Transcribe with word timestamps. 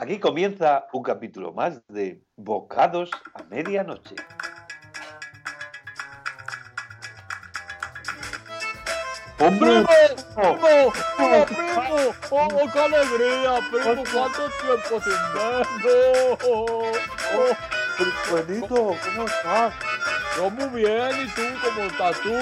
Aquí 0.00 0.18
comienza 0.18 0.86
un 0.94 1.02
capítulo 1.02 1.52
más 1.52 1.86
de 1.88 2.24
Bocados 2.34 3.10
a 3.34 3.42
Medianoche. 3.42 4.14
¡Primo! 9.36 9.58
¡Primo! 9.58 9.86
¡Primo! 11.18 11.44
¡Primo! 11.44 12.14
¡Oh, 12.30 12.48
qué 12.72 12.80
alegría! 12.80 13.60
¡Primo! 13.70 14.02
¿Cuánto 14.10 14.48
tiempo 14.62 14.94
sin 15.04 15.20
vernos? 15.34 16.38
Oh, 16.48 16.92
Benito, 18.32 18.74
¿cómo 19.04 19.26
estás? 19.26 19.74
Yo 20.34 20.48
muy 20.48 20.80
bien, 20.80 21.10
¿y 21.10 21.26
tú? 21.34 21.42
¿Cómo 21.62 21.82
estás 21.82 22.20
tú? 22.22 22.32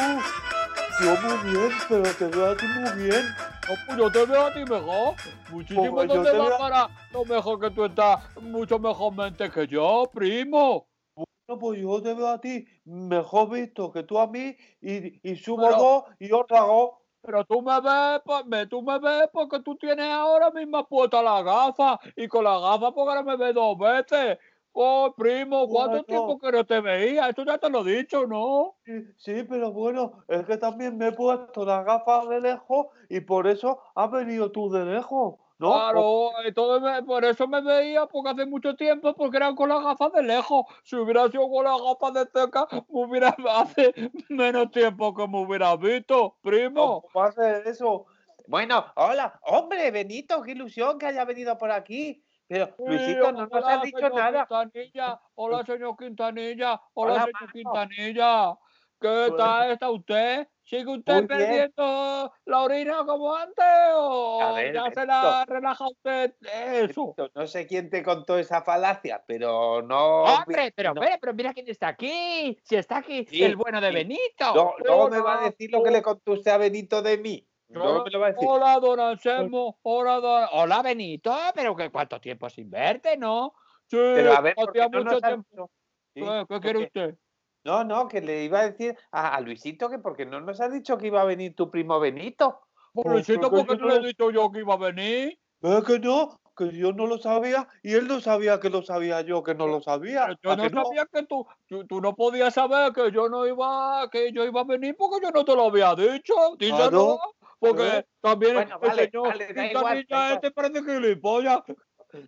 Yo 1.01 1.11
muy 1.23 1.51
bien, 1.51 1.73
pero 1.89 2.03
te 2.05 2.27
veo 2.27 2.53
a 2.53 2.57
ti 2.57 2.67
muy 2.67 2.91
bien. 3.03 3.25
No, 3.69 3.75
pues 3.87 3.99
yo 3.99 4.11
te 4.11 4.25
veo 4.27 4.47
a 4.47 4.53
ti 4.53 4.61
mejor. 4.61 5.15
Muchísimo 5.51 5.95
Pues 5.95 6.09
yo 6.09 6.23
te 6.23 6.39
va 6.39 6.59
para 6.59 6.89
lo 7.13 7.25
mejor 7.25 7.61
que 7.61 7.71
tú 7.71 7.85
estás, 7.85 8.37
mucho 8.41 8.79
mejor 8.79 9.15
mente 9.15 9.51
que 9.51 9.67
yo, 9.67 10.05
primo. 10.13 10.89
Bueno, 11.15 11.61
pues 11.61 11.81
yo 11.81 12.03
te 12.03 12.15
veo 12.15 12.29
a 12.29 12.41
ti 12.41 12.65
mejor 12.85 13.51
visto 13.51 13.93
que 13.93 14.03
tú 14.05 14.19
a 14.19 14.27
mí 14.27 14.57
y, 14.81 15.31
y 15.31 15.37
subo 15.37 15.67
Pero- 15.69 15.77
dos 15.79 16.05
y 16.19 16.33
otra 16.33 16.61
dos. 16.61 16.91
Pero 17.21 17.45
tú 17.45 17.61
me 17.61 17.79
ves, 17.81 18.21
pues, 18.25 18.47
me, 18.47 18.67
tú 18.69 18.81
me 18.81 18.99
ves 19.01 19.29
porque 19.33 19.61
tú 19.61 19.77
tienes 19.77 20.09
ahora 20.09 20.51
mismo 20.53 20.87
puesta 20.87 21.21
la 21.21 21.43
gafa 21.43 21.99
y 22.17 22.29
con 22.29 22.45
la 22.45 22.59
gafa 22.61 22.93
porque 22.93 23.11
ahora 23.11 23.23
me 23.25 23.37
ves 23.37 23.55
dos 23.55 23.77
veces. 23.77 24.39
Oh, 24.81 25.13
primo, 25.17 25.69
¿cuánto 25.69 25.99
Bueno. 25.99 26.05
tiempo 26.05 26.39
que 26.39 26.53
no 26.53 26.65
te 26.65 26.81
veía? 26.81 27.29
Esto 27.29 27.45
ya 27.45 27.59
te 27.59 27.69
lo 27.69 27.87
he 27.87 27.97
dicho, 27.97 28.27
¿no? 28.29 28.77
Sí, 28.85 28.93
sí, 29.17 29.45
pero 29.49 29.73
bueno, 29.73 30.25
es 30.29 30.45
que 30.47 30.57
también 30.57 30.97
me 30.97 31.09
he 31.09 31.13
puesto 31.13 31.65
las 31.65 31.85
gafas 31.85 32.29
de 32.29 32.41
lejos 32.41 32.87
y 33.09 33.21
por 33.21 33.47
eso 33.47 33.81
has 33.95 34.11
venido 34.11 34.51
tú 34.51 34.71
de 34.71 34.85
lejos, 34.85 35.35
¿no? 35.59 35.75
Claro, 35.85 36.31
entonces 36.45 37.03
por 37.05 37.25
eso 37.25 37.47
me 37.47 37.61
veía, 37.61 38.07
porque 38.07 38.31
hace 38.31 38.47
mucho 38.47 38.75
tiempo, 38.77 39.15
porque 39.15 39.37
eran 39.37 39.55
con 39.55 39.69
las 39.69 39.83
gafas 39.85 40.13
de 40.13 40.23
lejos. 40.23 40.65
Si 40.85 40.97
hubiera 40.97 41.29
sido 41.29 41.49
con 41.51 41.65
las 41.65 41.81
gafas 41.83 42.15
de 42.15 42.41
cerca, 42.41 42.67
me 42.89 43.05
hubiera, 43.05 43.37
hace 43.51 43.95
menos 44.31 44.71
tiempo 44.71 45.15
que 45.15 45.29
me 45.29 45.41
hubiera 45.45 45.77
visto, 45.77 46.39
primo. 46.43 47.03
¿Cómo 47.03 47.11
va 47.15 47.27
a 47.29 47.33
ser 47.33 47.67
eso? 47.67 48.07
Bueno, 48.47 48.87
hola, 48.97 49.39
hombre, 49.43 49.91
Benito, 49.91 50.43
qué 50.43 50.53
ilusión 50.53 50.99
que 50.99 51.07
haya 51.07 51.25
venido 51.27 51.59
por 51.59 51.71
aquí. 51.71 52.25
Pero, 52.49 52.75
Luisito, 52.79 53.31
no 53.33 53.47
nos 53.47 53.53
hola, 53.53 53.75
has 53.75 53.83
dicho 53.83 53.99
señor 53.99 54.15
nada. 54.15 54.47
Quintanilla. 54.47 55.21
Hola, 55.35 55.65
señor 55.67 55.97
Quintanilla. 55.99 56.81
Hola, 56.95 57.13
Hola, 57.13 57.25
señor. 57.27 57.53
Quintanilla. 57.53 58.55
¿Qué 59.01 59.09
Pues- 59.29 59.37
tal 59.37 59.71
está 59.71 59.91
usted? 59.91 60.49
¿Sigue 60.65 60.87
usted 60.87 61.13
Muy 61.15 61.27
bien. 61.27 61.29
perdiendo 61.29 62.33
la 62.45 62.61
orina 62.63 62.99
como 63.07 63.35
antes 63.35 63.65
o 63.95 64.53
ver, 64.55 64.75
ya 64.75 64.91
se 64.93 65.07
la 65.07 65.45
relaja 65.47 65.87
usted 65.89 66.35
eso? 66.43 67.15
Benito, 67.17 67.31
No 67.35 67.47
sé 67.47 67.67
quién 67.67 67.89
te 67.89 68.03
contó 68.03 68.37
esa 68.39 68.61
falacia, 68.63 69.23
pero 69.27 69.81
no. 69.83 70.25
Hombre, 70.25 70.73
pero, 70.75 70.93
no. 70.95 71.01
hombre, 71.01 71.17
pero 71.21 71.33
mira 71.33 71.55
quién 71.55 71.69
está 71.69 71.89
aquí. 71.89 72.59
Si 72.65 72.77
está 72.77 72.99
aquí 72.99 73.25
Sí, 73.27 73.43
el 73.45 73.57
bueno 73.57 73.81
de 73.81 73.89
sí. 73.89 73.95
Benito. 73.95 74.55
No, 74.55 74.75
luego 74.79 75.09
me 75.09 75.21
va 75.21 75.41
a 75.43 75.45
decir 75.45 75.71
lo 75.71 75.83
que 75.83 75.91
le 75.91 76.03
contó 76.03 76.33
usted 76.33 76.51
a 76.51 76.59
Benito 76.59 77.01
de 77.01 77.17
mí. 77.19 77.47
Luego 77.69 78.05
me 78.05 78.11
lo 78.11 78.21
va 78.21 78.27
a 78.27 78.33
decir. 78.33 78.49
Hola, 78.49 78.79
don 78.81 79.01
Anselmo. 79.01 79.79
Hola, 79.83 80.21
don... 80.21 80.49
Hola, 80.53 80.83
Benito, 80.83 81.37
pero 81.55 81.77
que 81.77 81.91
cuánto 81.91 82.21
tiempo 82.21 82.49
sin 82.49 82.71
verte, 82.71 83.17
¿no? 83.17 83.55
Sí, 83.87 83.97
Pero 83.97 84.33
a 84.33 84.41
ver, 84.41 84.55
¿por 84.55 84.73
qué 84.73 84.83
hacía 84.83 85.01
no 85.01 85.05
mucho 85.05 85.21
tiempo. 85.21 85.71
Sí, 86.15 86.21
¿Qué, 86.21 86.25
qué 86.25 86.47
¿por 86.47 86.61
quiere 86.61 86.79
usted? 86.85 87.19
No, 87.65 87.85
no, 87.85 88.09
que 88.09 88.21
le 88.21 88.45
iba 88.45 88.61
a 88.61 88.71
decir 88.71 88.97
a, 89.13 89.35
a 89.35 89.41
Luisito 89.41 89.91
que 89.91 89.99
porque 89.99 90.25
no 90.25 90.41
nos 90.41 90.61
ha 90.61 90.69
dicho 90.69 90.97
que 90.97 91.09
iba 91.09 91.21
a 91.21 91.25
venir 91.25 91.55
tu 91.55 91.71
primo 91.71 92.01
Benito. 92.01 92.61
Pues, 92.93 93.05
Pues, 93.05 93.29
Luisito, 93.29 93.51
porque 93.51 93.67
¿por 93.67 93.77
qué 93.77 93.83
no 93.83 93.89
le 93.89 93.97
he 93.97 94.07
dicho 94.07 94.31
yo 94.31 94.51
que 94.51 94.61
iba 94.61 94.75
a 94.75 94.79
venir? 94.79 95.39
Es 95.61 95.85
que 95.85 95.99
no, 95.99 96.41
que 96.57 96.71
yo 96.73 96.93
no 96.93 97.07
lo 97.07 97.19
sabía 97.19 97.69
y 97.83 97.95
él 97.95 98.09
no 98.09 98.21
sabía 98.21 98.61
que 98.61 98.71
lo 98.71 98.83
sabía 98.83 99.21
yo, 99.23 99.43
que 99.43 99.55
no 99.55 99.67
lo 99.67 99.81
sabía. 99.81 100.29
Yo 100.43 100.51
¿A 100.53 100.57
no 100.57 100.63
que 100.63 100.71
sabía 100.71 101.07
que 101.13 101.23
tú, 101.25 101.47
tú, 101.67 101.87
tú 101.87 102.01
no 102.01 102.15
podías 102.15 102.55
saber 102.55 102.93
que 102.93 103.11
yo 103.13 103.29
no 103.29 103.47
iba, 103.47 104.09
que 104.11 104.33
yo 104.33 104.45
iba 104.45 104.61
a 104.61 104.65
venir 104.65 104.97
porque 104.97 105.25
yo 105.25 105.31
no 105.31 105.45
te 105.45 105.55
lo 105.55 105.67
había 105.67 105.95
dicho. 105.95 106.35
Díselo. 106.59 107.19
Porque 107.59 107.83
Claro. 107.83 108.07
también 108.21 108.55
Bueno, 108.55 108.75
el 108.81 108.89
vale, 108.89 109.05
señor 109.11 109.29
vale, 109.29 109.53
da 109.53 109.67
igual, 109.67 109.85
da 109.85 109.95
Quintanilla 109.95 110.05
igual. 110.09 110.33
este 110.35 110.51
parece 110.53 110.83
gilipollas. 110.85 111.61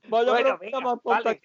Vaya 0.09 0.33
Bueno, 0.33 0.59
venga, 0.59 0.81
más 0.81 0.99
vale. 1.05 1.41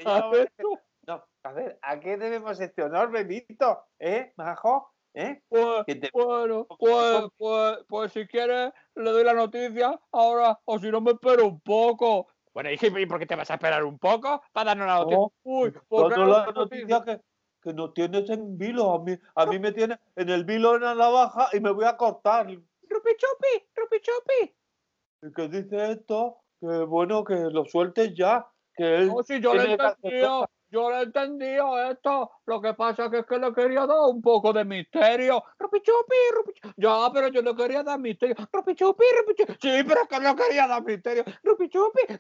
No, 1.08 1.24
a 1.44 1.52
ver, 1.54 1.78
¿a 1.82 2.00
qué 2.00 2.18
debemos 2.18 2.60
este 2.60 2.82
honor, 2.82 3.12
Benito? 3.12 3.86
¿Eh, 4.00 4.34
Majo? 4.38 4.92
¿Eh? 5.14 5.42
Pues, 5.48 5.86
te- 5.86 6.10
bueno, 6.12 6.66
¿Cómo- 6.66 6.78
pues, 6.78 7.24
pues, 7.38 7.78
pues 7.88 8.12
si 8.12 8.28
quieres 8.28 8.74
le 8.96 9.12
doy 9.12 9.24
la 9.24 9.34
noticia 9.34 9.98
ahora, 10.12 10.60
o 10.66 10.80
si 10.80 10.90
no 10.90 11.00
me 11.00 11.12
espero 11.12 11.46
un 11.46 11.62
poco. 11.62 12.28
Bueno, 12.54 12.72
¿y 12.72 12.78
qué- 12.78 12.88
y 12.88 13.06
por 13.06 13.20
qué 13.20 13.26
te 13.26 13.36
vas 13.36 13.50
a 13.52 13.54
esperar 13.54 13.84
un 13.86 13.98
poco 14.00 14.42
para 14.52 14.72
darnos 14.72 14.88
la 14.88 14.96
noticia? 14.96 15.18
No, 15.18 15.34
Uy, 15.44 15.72
porque 15.72 16.16
Cuando 16.16 16.26
la 16.26 16.46
noticia 16.48 17.04
que, 17.06 17.22
que 17.62 17.74
nos 17.74 17.94
tienes 17.94 18.30
en 18.30 18.58
vilo, 18.58 18.94
a 18.94 19.04
mí, 19.04 19.18
a 19.36 19.46
mí 19.46 19.60
me 19.60 19.72
tiene 19.72 19.98
en 20.16 20.30
el 20.30 20.44
vilo 20.44 20.76
en 20.76 20.82
la 20.82 20.96
navaja 20.96 21.50
y 21.54 21.60
me 21.62 21.70
voy 21.72 21.86
a 21.86 21.96
cortar. 21.96 22.48
¿Y 22.96 22.98
Rupi 22.98 23.10
chupi, 23.18 23.70
rupi 23.76 24.00
chupi. 24.02 25.34
que 25.36 25.48
dice 25.50 25.92
esto? 25.92 26.38
Que 26.60 26.84
bueno, 26.86 27.24
que 27.24 27.36
lo 27.36 27.66
sueltes 27.66 28.14
ya. 28.16 28.48
Que 28.74 28.96
él 28.96 29.08
No, 29.08 29.24
si 29.24 29.42
yo 29.42 29.54
lo 29.54 29.62
he 29.62 29.74
entendido, 29.74 30.50
yo 30.70 30.90
lo 30.90 30.98
he 30.98 31.04
entendido 31.04 31.92
esto. 31.92 32.32
Lo 32.46 32.62
que 32.62 32.74
pasa 32.74 33.10
que 33.10 33.20
es 33.20 33.26
que 33.26 33.38
le 33.38 33.54
quería 33.54 33.86
dar 33.86 33.98
un 34.10 34.22
poco 34.22 34.54
de 34.54 34.64
misterio. 34.64 35.44
Rupi 35.60 35.82
chupi, 35.82 36.16
rupi 36.34 36.54
chupi. 36.54 36.74
Ya, 36.78 37.10
pero 37.14 37.28
yo 37.28 37.42
le 37.42 37.56
quería 37.56 37.84
dar 37.84 38.00
misterio. 38.00 38.36
Rupi 38.52 38.76
chupi, 38.76 39.04
rupi 39.18 39.36
chupi. 39.36 39.54
Sí, 39.62 39.84
pero 39.86 40.02
es 40.02 40.08
que 40.08 40.20
le 40.20 40.36
quería 40.36 40.68
dar 40.68 40.84
misterio. 40.84 41.24
Rupi 41.44 41.70
chupi. 41.70 42.02
Es 42.08 42.18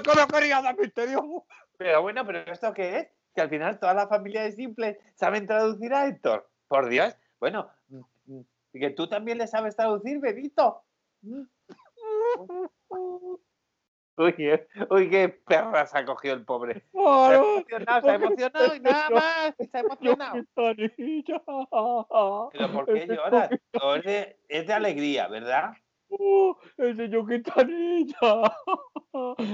que 0.00 0.20
le 0.20 0.26
quería 0.28 0.62
dar 0.62 0.78
misterio. 0.78 1.44
Pero 1.76 2.02
bueno, 2.02 2.24
¿pero 2.24 2.38
esto 2.52 2.72
qué 2.72 2.98
es? 2.98 3.08
Que 3.34 3.40
al 3.40 3.48
final 3.48 3.80
toda 3.80 3.94
la 3.94 4.06
familia 4.06 4.42
de 4.42 4.52
Simples 4.52 4.96
saben 5.14 5.46
traducir 5.46 5.92
a 5.92 6.06
Héctor. 6.06 6.48
Por 6.68 6.88
Dios. 6.88 7.16
Bueno, 7.40 7.68
mm, 8.78 8.80
que 8.80 8.90
tú 8.90 9.06
también 9.08 9.38
le 9.38 9.46
sabes 9.46 9.76
traducir, 9.76 10.20
Benito. 10.20 10.82
Uy, 14.16 14.32
eh, 14.38 14.68
uy, 14.90 15.10
qué 15.10 15.28
perra 15.28 15.86
se 15.86 15.98
ha 15.98 16.04
cogido 16.04 16.34
el 16.34 16.44
pobre. 16.44 16.84
Se 16.94 17.00
ha 17.00 17.34
emocionado, 17.34 18.02
se 18.02 18.10
ha 18.10 18.14
emocionado 18.14 18.76
y 18.76 18.80
nada 18.80 19.10
más. 19.10 19.54
Se 19.56 19.76
ha 19.76 19.82
Yo, 19.82 19.86
emocionado. 19.86 20.44
Pero 22.52 22.72
¿por 22.72 22.86
qué 22.86 23.02
Ese 23.02 23.16
lloras? 23.16 23.50
No, 23.72 23.96
es, 23.96 24.04
de, 24.04 24.38
es 24.48 24.66
de 24.68 24.72
alegría, 24.72 25.26
¿verdad? 25.26 25.72
Oh, 26.10 26.56
el 26.76 26.96
señor 26.96 27.28
Quintanilla. 27.28 28.56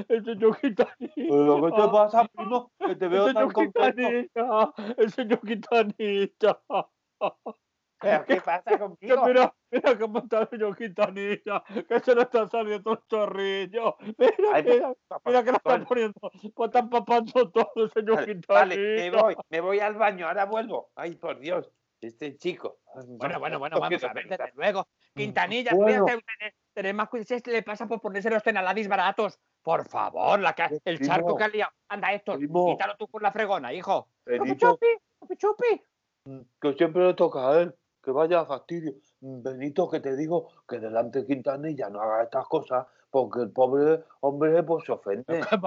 El 0.09 0.25
señor 0.25 0.61
Quintanilla. 0.61 1.11
Pero 1.15 1.63
¿qué 1.65 1.71
te 1.71 1.89
pasa, 1.89 2.29
primo? 2.29 2.73
Que 2.87 2.97
te 2.97 3.09
veo 3.09 3.29
el 3.29 3.35
tan 3.35 3.51
señor 3.51 3.73
contento. 3.73 4.09
Quintanilla. 4.09 4.95
El 4.99 5.11
señor 5.11 5.41
Quintanilla. 5.41 6.61
¿Pero 8.01 8.25
qué 8.27 8.41
pasa 8.41 8.63
Que 8.71 8.79
contigo? 8.79 9.27
mira, 9.27 9.55
mira 9.71 9.99
cómo 9.99 10.19
está 10.21 10.41
el 10.41 10.49
señor 10.49 10.77
Quintanilla. 10.77 11.63
Que 11.89 12.01
se 12.01 12.15
le 12.15 12.23
está 12.23 12.49
saliendo 12.49 12.93
el 12.93 12.99
chorrillo. 13.09 13.97
Mira, 14.19 14.35
Ay, 14.55 14.63
mira, 14.65 14.93
mira 15.25 15.45
que 15.45 15.51
lo 15.51 15.57
están 15.59 15.85
poniendo. 15.85 16.21
Pues 16.55 16.69
están 16.69 16.89
papando 16.91 17.51
todo 17.51 17.73
el 17.77 17.91
señor 17.93 18.17
Vale, 18.17 18.27
Quintanilla. 18.27 18.61
vale, 18.61 19.11
me 19.11 19.11
voy, 19.23 19.37
me 19.51 19.61
voy 19.61 19.81
al 19.81 19.95
baño, 19.95 20.27
ahora 20.27 20.45
vuelvo. 20.47 20.91
Ay, 20.95 21.17
por 21.17 21.39
Dios, 21.39 21.71
este 22.01 22.37
chico. 22.37 22.79
Bueno, 23.07 23.39
bueno, 23.39 23.59
bueno, 23.59 23.77
No 23.77 23.81
vamos 23.83 24.03
a 24.05 24.13
ver, 24.13 24.27
desde 24.29 24.53
luego. 24.55 24.89
Quintanilla, 25.15 25.73
Bueno. 25.75 26.05
cuídate, 26.05 26.25
tener, 26.39 26.55
tener 26.73 26.95
más 26.95 27.09
cuidado. 27.09 27.39
Si 27.45 27.51
le 27.51 27.63
pasa 27.63 27.87
por 27.87 28.01
ponerse 28.01 28.31
los 28.31 28.43
tenaladis 28.43 28.89
baratos. 28.89 29.39
Por 29.63 29.87
favor, 29.87 30.41
la 30.41 30.55
ca- 30.55 30.71
el 30.87 30.99
charco 31.07 31.27
Primo. 31.27 31.37
que 31.37 31.45
ha 31.45 31.49
liado. 31.49 31.73
Anda, 31.89 32.15
Héctor, 32.15 32.39
Primo. 32.39 32.67
quítalo 32.71 32.97
tú 32.97 33.07
con 33.09 33.23
la 33.23 33.31
fregona, 33.31 33.75
hijo. 33.75 34.09
Rupi 34.25 34.39
Benito, 34.39 34.71
chupi, 34.73 35.37
chupi. 35.37 35.83
que 36.61 36.73
siempre 36.75 37.07
le 37.09 37.15
toca 37.15 37.47
a 37.51 37.61
él, 37.61 37.75
que 38.03 38.11
vaya 38.11 38.45
fastidio. 38.45 38.95
Benito, 39.21 39.89
que 39.89 40.01
te 40.01 40.17
digo 40.17 40.49
que 40.69 40.79
delante 40.79 41.21
de 41.21 41.27
Quintanilla 41.27 41.91
no 41.91 42.01
haga 42.01 42.25
estas 42.25 42.47
cosas, 42.47 42.87
porque 43.11 43.41
el 43.41 43.51
pobre 43.51 44.05
hombre 44.21 44.63
pues 44.63 44.85
se 44.85 44.93
ofende. 44.93 45.25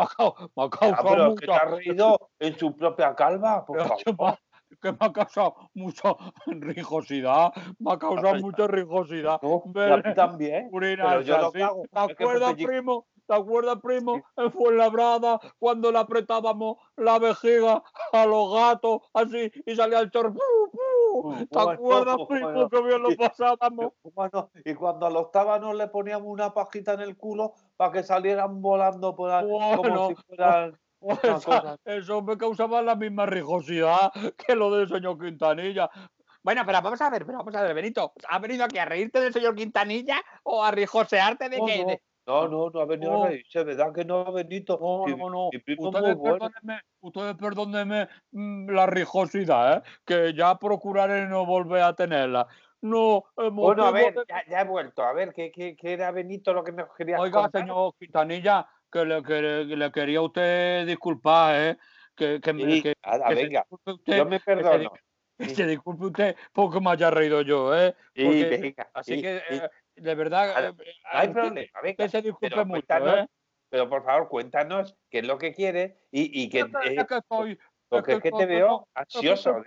Me 0.55 0.63
ha, 0.63 0.69
causado 0.69 1.35
que 1.35 1.45
te 1.45 1.53
ha 1.53 1.66
reído 1.66 2.29
en 2.40 2.58
su 2.58 2.75
propia 2.75 3.16
calva, 3.16 3.66
por 3.66 3.78
Pero 3.78 3.96
que 3.97 4.11
me 4.11 4.17
favor. 4.17 4.40
que 4.81 4.91
me 4.91 4.97
ha 4.99 5.13
causado 5.13 5.55
mucha 5.73 6.13
rijosidad. 6.47 7.52
Me 7.79 7.93
ha 7.93 7.99
causado 7.99 8.35
mucha 8.35 8.67
rijosidad. 8.67 9.40
No, 9.41 9.63
a 9.66 9.97
mí 9.97 10.13
también. 10.16 10.69
Pero 10.72 11.22
yo 11.22 11.37
lo 11.37 11.66
hago 11.66 11.84
¿Te 11.91 11.99
acuerdas, 11.99 12.53
primo? 12.55 13.05
¿Te 13.25 13.34
acuerdas, 13.35 13.78
primo? 13.81 14.22
En 14.35 14.52
Fuenlabrada, 14.52 15.40
cuando 15.59 15.91
le 15.91 15.99
apretábamos 15.99 16.78
la 16.97 17.20
vejiga 17.20 17.84
a 18.11 18.25
los 18.25 18.53
gatos, 18.53 19.02
así, 19.14 19.52
y 19.66 19.75
salía 19.75 19.99
el 19.99 20.11
chorro. 20.11 20.34
¿Te 21.49 21.59
acuerdas, 21.59 22.17
primo, 22.28 22.70
que 22.70 22.81
bien 22.81 23.02
lo 23.03 23.16
pasábamos? 23.16 23.93
Bueno, 24.14 24.49
y 24.66 24.73
cuando 24.73 25.05
a 25.05 25.09
los 25.09 25.31
tábanos 25.31 25.75
le 25.75 25.87
poníamos 25.87 26.28
una 26.28 26.53
pajita 26.53 26.93
en 26.93 27.02
el 27.02 27.16
culo 27.16 27.53
para 27.78 27.91
que 27.91 28.03
salieran 28.03 28.61
volando 28.61 29.16
por 29.16 29.31
ahí, 29.31 29.46
como 29.46 29.78
Bueno, 29.78 30.08
si 30.09 30.16
fueran 30.16 30.78
Pues 31.03 31.20
esa- 31.23 31.78
eso 31.84 32.22
me 32.22 32.37
causaba 32.37 32.81
la 32.81 32.96
misma 32.96 33.25
rijosidad 33.25 34.11
que 34.37 34.55
lo 34.55 34.73
del 34.73 34.87
señor 34.87 35.20
Quintanilla. 35.20 35.90
Bueno, 36.41 36.64
pero 36.66 36.81
vamos 36.81 37.02
a 37.02 37.09
ver, 37.09 37.25
pero 37.25 37.37
vamos 37.40 37.53
a 37.55 37.61
ver, 37.61 37.73
Benito. 37.73 38.14
¿Has 38.28 38.41
venido 38.41 38.64
aquí 38.64 38.78
a 38.78 38.85
reírte 38.85 39.20
del 39.20 39.34
señor 39.34 39.53
Quintanilla 39.55 40.22
o 40.43 40.64
a 40.64 40.72
rijosearte 40.72 41.49
de 41.49 41.58
No, 41.59 41.66
que 41.66 41.85
no. 41.85 41.97
No, 42.25 42.47
no, 42.47 42.70
no 42.70 42.79
ha 42.79 42.85
venido 42.85 43.11
No. 43.11 43.23
a 43.25 43.28
reírse, 43.29 43.64
¿verdad 43.64 43.93
que 43.93 44.05
no, 44.05 44.31
Benito? 44.31 44.79
No, 44.81 45.05
no, 45.17 45.29
no. 45.29 45.49
Ustedes 45.78 46.16
bueno. 46.16 46.40
perdónenme, 46.40 46.81
ustedes 47.02 47.35
perdónenme 47.35 48.08
mm, 48.31 48.70
la 48.70 48.85
rijosidad, 48.85 49.78
¿eh? 49.78 49.81
que 50.05 50.34
ya 50.34 50.58
procuraré 50.58 51.28
no 51.28 51.46
volver 51.46 51.84
a 51.84 51.93
tenerla. 51.96 52.47
No, 52.81 53.25
el 53.37 53.52
Bueno, 53.52 53.85
a 53.85 53.91
ver, 53.91 54.14
de- 54.14 54.23
ya, 54.28 54.43
ya 54.49 54.61
he 54.61 54.66
vuelto. 54.66 55.03
A 55.03 55.14
ver, 55.14 55.34
¿qué, 55.34 55.52
qué, 55.52 55.75
qué 55.75 55.93
era 55.93 56.11
Benito 56.11 56.53
lo 56.53 56.64
que 56.64 56.72
nos 56.72 56.87
quería 56.97 57.20
Oiga, 57.20 57.43
contar? 57.43 57.61
señor 57.61 57.93
Quintanilla, 57.99 58.67
que 58.91 59.05
le, 59.05 59.23
que 59.23 59.41
le- 59.41 59.67
que 59.67 59.75
le 59.78 59.91
quería 59.91 60.22
usted 60.22 60.85
disculpar, 60.87 61.55
¿eh? 61.55 61.78
Que, 62.16 62.40
que, 62.40 62.53
me- 62.53 62.64
Sí, 62.64 62.84
que- 62.84 62.93
nada, 63.05 63.28
que 63.29 63.35
venga, 63.35 63.66
usted, 63.70 64.17
yo 64.17 64.25
me 64.25 64.40
perdono. 64.40 64.91
que 65.40 65.55
se 65.55 65.66
disculpe 65.66 66.05
usted 66.05 66.35
porque 66.53 66.79
me 66.79 66.91
haya 66.91 67.09
reído 67.09 67.41
yo, 67.41 67.75
¿eh? 67.75 67.96
Sí, 68.16 68.23
porque- 68.23 68.58
venga, 68.61 68.90
Así 68.93 69.16
sí, 69.16 69.22
que, 69.22 69.41
sí, 69.49 69.55
eh, 69.55 69.70
de 69.95 70.16
verdad, 70.16 70.47
Nada, 70.55 70.69
eh, 70.69 70.73
no 70.73 71.19
hay 71.19 71.28
problema, 71.29 71.81
venga. 71.81 72.07
se 72.09 72.22
disculpe 72.22 72.49
Pero 72.49 72.66
mucho, 72.66 72.85
¿eh? 73.17 73.28
pero 73.69 73.90
por 73.90 74.03
favor, 74.03 74.29
cuéntanos 74.29 74.95
qué 75.09 75.19
es 75.19 75.25
lo 75.28 75.37
que 75.37 75.53
quiere 75.53 75.97
y, 76.11 76.43
y 76.43 76.49
que, 76.49 76.59
Es 76.59 76.66
que- 77.05 77.17
eh, 77.49 77.57
porque 77.90 78.13
es 78.13 78.22
que 78.22 78.31
te 78.31 78.45
veo 78.45 78.87
ansioso. 78.95 79.57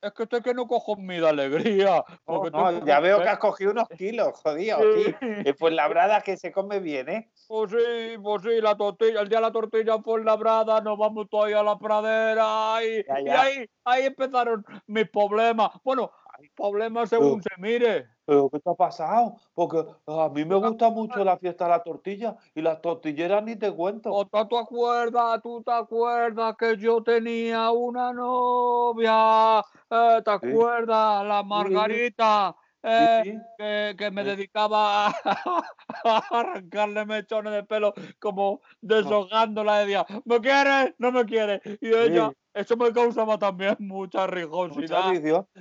es 0.00 0.12
que 0.12 0.22
estoy 0.24 0.42
que 0.42 0.54
no 0.54 0.66
cojo 0.68 0.96
mi 0.96 1.18
de 1.18 1.28
alegría. 1.28 2.04
No, 2.26 2.84
ya 2.84 3.00
veo 3.00 3.20
que 3.22 3.28
has 3.28 3.38
cogido 3.38 3.72
unos 3.72 3.88
kilos, 3.88 4.38
jodido. 4.42 4.78
Sí. 4.94 5.14
Sí. 5.44 5.52
Pues 5.54 5.72
la 5.74 5.88
brada 5.88 6.20
que 6.20 6.36
se 6.36 6.52
come 6.52 6.78
bien, 6.78 7.08
¿eh? 7.08 7.32
Pues 7.48 7.70
sí, 7.70 8.16
pues 8.22 8.42
sí, 8.42 8.60
la 8.60 8.76
tortilla, 8.76 9.20
el 9.22 9.28
día 9.28 9.38
de 9.38 9.42
la 9.46 9.52
tortilla 9.52 9.98
fue 9.98 10.20
en 10.20 10.26
la 10.26 10.36
brada, 10.36 10.80
nos 10.82 10.98
vamos 10.98 11.28
todavía 11.30 11.60
a 11.60 11.62
la 11.64 11.78
pradera 11.78 12.84
y, 12.84 13.02
Ya, 13.04 13.20
y 13.20 13.28
ahí, 13.28 13.70
ahí 13.84 14.06
empezaron 14.06 14.64
mis 14.86 15.08
problemas. 15.10 15.70
Bueno, 15.82 16.12
problemas 16.56 17.08
según 17.08 17.42
se 17.42 17.50
mire. 17.58 18.08
¿Pero 18.24 18.50
qué 18.50 18.60
te 18.60 18.70
ha 18.70 18.74
pasado? 18.74 19.36
Porque 19.54 19.84
a 20.06 20.28
mí 20.28 20.44
me 20.44 20.56
gusta 20.56 20.90
mucho 20.90 21.24
la 21.24 21.38
fiesta 21.38 21.64
de 21.64 21.70
la 21.70 21.82
tortilla 21.82 22.36
y 22.54 22.60
las 22.60 22.80
tortilleras 22.82 23.42
ni 23.42 23.56
te 23.56 23.72
cuento. 23.72 24.12
Otra, 24.12 24.46
¿tú 24.46 24.58
acuerdas? 24.58 25.40
¿Tú 25.42 25.62
te 25.62 25.72
acuerdas 25.72 26.54
que 26.58 26.76
yo 26.76 27.02
tenía 27.02 27.70
una 27.70 28.12
novia? 28.12 29.60
Eh, 29.90 30.22
¿Te 30.24 30.30
Sí. 30.30 30.46
acuerdas? 30.46 31.24
La 31.26 31.42
Margarita. 31.42 32.54
Eh, 32.88 33.20
Sí, 33.24 33.30
sí. 33.32 33.38
que, 33.58 33.94
que 33.98 34.10
me 34.10 34.22
Sí. 34.24 34.30
dedicaba 34.30 35.08
a, 35.08 35.14
a 36.04 36.18
arrancarle 36.30 37.04
mechones 37.06 37.52
de 37.52 37.62
pelo 37.64 37.94
como 38.18 38.60
deshogándola. 38.80 39.80
Decía, 39.80 40.06
¿me 40.24 40.40
quieres? 40.40 40.94
No 40.98 41.12
me 41.12 41.24
quieres. 41.24 41.60
Y 41.80 41.88
ella, 41.88 42.32
eso 42.54 42.76
me 42.76 42.92
causaba 42.92 43.38
también 43.38 43.76
mucha 43.78 44.26
rijosidad. 44.26 45.12